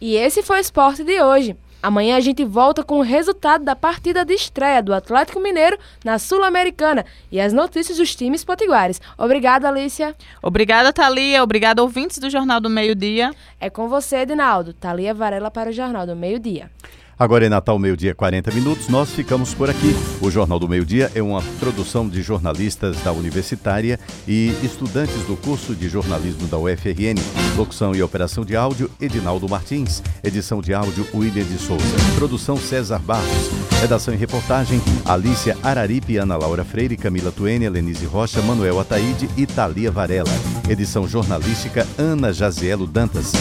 E 0.00 0.16
esse 0.16 0.42
foi 0.42 0.58
o 0.58 0.60
esporte 0.60 1.04
de 1.04 1.22
hoje. 1.22 1.56
Amanhã 1.84 2.16
a 2.16 2.20
gente 2.20 2.42
volta 2.46 2.82
com 2.82 2.98
o 2.98 3.02
resultado 3.02 3.62
da 3.62 3.76
partida 3.76 4.24
de 4.24 4.32
estreia 4.32 4.82
do 4.82 4.94
Atlético 4.94 5.38
Mineiro 5.38 5.76
na 6.02 6.18
Sul-Americana 6.18 7.04
e 7.30 7.38
as 7.38 7.52
notícias 7.52 7.98
dos 7.98 8.16
times 8.16 8.42
potiguares. 8.42 9.02
Obrigada, 9.18 9.68
Alicia. 9.68 10.14
Obrigada, 10.42 10.94
Thalia. 10.94 11.42
Obrigada, 11.42 11.82
ouvintes 11.82 12.16
do 12.16 12.30
Jornal 12.30 12.58
do 12.58 12.70
Meio 12.70 12.94
Dia. 12.94 13.34
É 13.60 13.68
com 13.68 13.86
você, 13.86 14.20
Edinaldo. 14.20 14.72
Thalia 14.72 15.12
Varela 15.12 15.50
para 15.50 15.68
o 15.68 15.72
Jornal 15.74 16.06
do 16.06 16.16
Meio 16.16 16.38
Dia. 16.38 16.70
Agora 17.18 17.46
é 17.46 17.48
Natal, 17.48 17.78
meio-dia, 17.78 18.14
40 18.14 18.50
minutos. 18.50 18.88
Nós 18.88 19.10
ficamos 19.10 19.54
por 19.54 19.70
aqui. 19.70 19.94
O 20.20 20.30
Jornal 20.30 20.58
do 20.58 20.68
Meio-Dia 20.68 21.12
é 21.14 21.22
uma 21.22 21.40
produção 21.60 22.08
de 22.08 22.22
jornalistas 22.22 22.96
da 23.02 23.12
Universitária 23.12 24.00
e 24.26 24.52
estudantes 24.62 25.22
do 25.26 25.36
curso 25.36 25.74
de 25.74 25.88
jornalismo 25.88 26.48
da 26.48 26.58
UFRN. 26.58 27.14
Locução 27.56 27.94
e 27.94 28.02
operação 28.02 28.44
de 28.44 28.56
áudio, 28.56 28.90
Edinaldo 29.00 29.48
Martins. 29.48 30.02
Edição 30.24 30.60
de 30.60 30.74
áudio, 30.74 31.06
William 31.14 31.44
de 31.44 31.58
Souza. 31.58 31.84
Produção, 32.16 32.56
César 32.56 32.98
Barros. 32.98 33.50
Redação 33.80 34.12
e 34.12 34.16
reportagem, 34.16 34.80
Alícia 35.04 35.56
Araripe, 35.62 36.16
Ana 36.16 36.36
Laura 36.36 36.64
Freire, 36.64 36.96
Camila 36.96 37.30
Tuênia, 37.30 37.70
Lenise 37.70 38.06
Rocha, 38.06 38.42
Manuel 38.42 38.80
Ataíde 38.80 39.28
e 39.36 39.46
Thalia 39.46 39.90
Varela. 39.90 40.30
Edição 40.68 41.06
jornalística, 41.06 41.86
Ana 41.96 42.32
Jazielo 42.32 42.86
Dantas. 42.86 43.32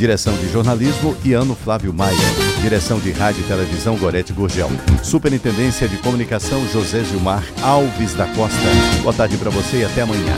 Direção 0.00 0.34
de 0.38 0.50
jornalismo, 0.50 1.14
Iano 1.22 1.54
Flávio 1.54 1.92
Maia. 1.92 2.16
Direção 2.62 2.98
de 2.98 3.12
rádio 3.12 3.42
e 3.42 3.46
televisão, 3.46 3.98
Gorete 3.98 4.32
Gurgel. 4.32 4.70
Superintendência 5.02 5.86
de 5.86 5.98
comunicação, 5.98 6.66
José 6.68 7.04
Gilmar 7.04 7.44
Alves 7.62 8.14
da 8.14 8.26
Costa. 8.28 8.56
Boa 9.02 9.12
tarde 9.12 9.36
para 9.36 9.50
você 9.50 9.80
e 9.80 9.84
até 9.84 10.00
amanhã. 10.00 10.34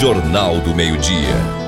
Jornal 0.00 0.58
do 0.58 0.74
Meio-Dia. 0.74 1.61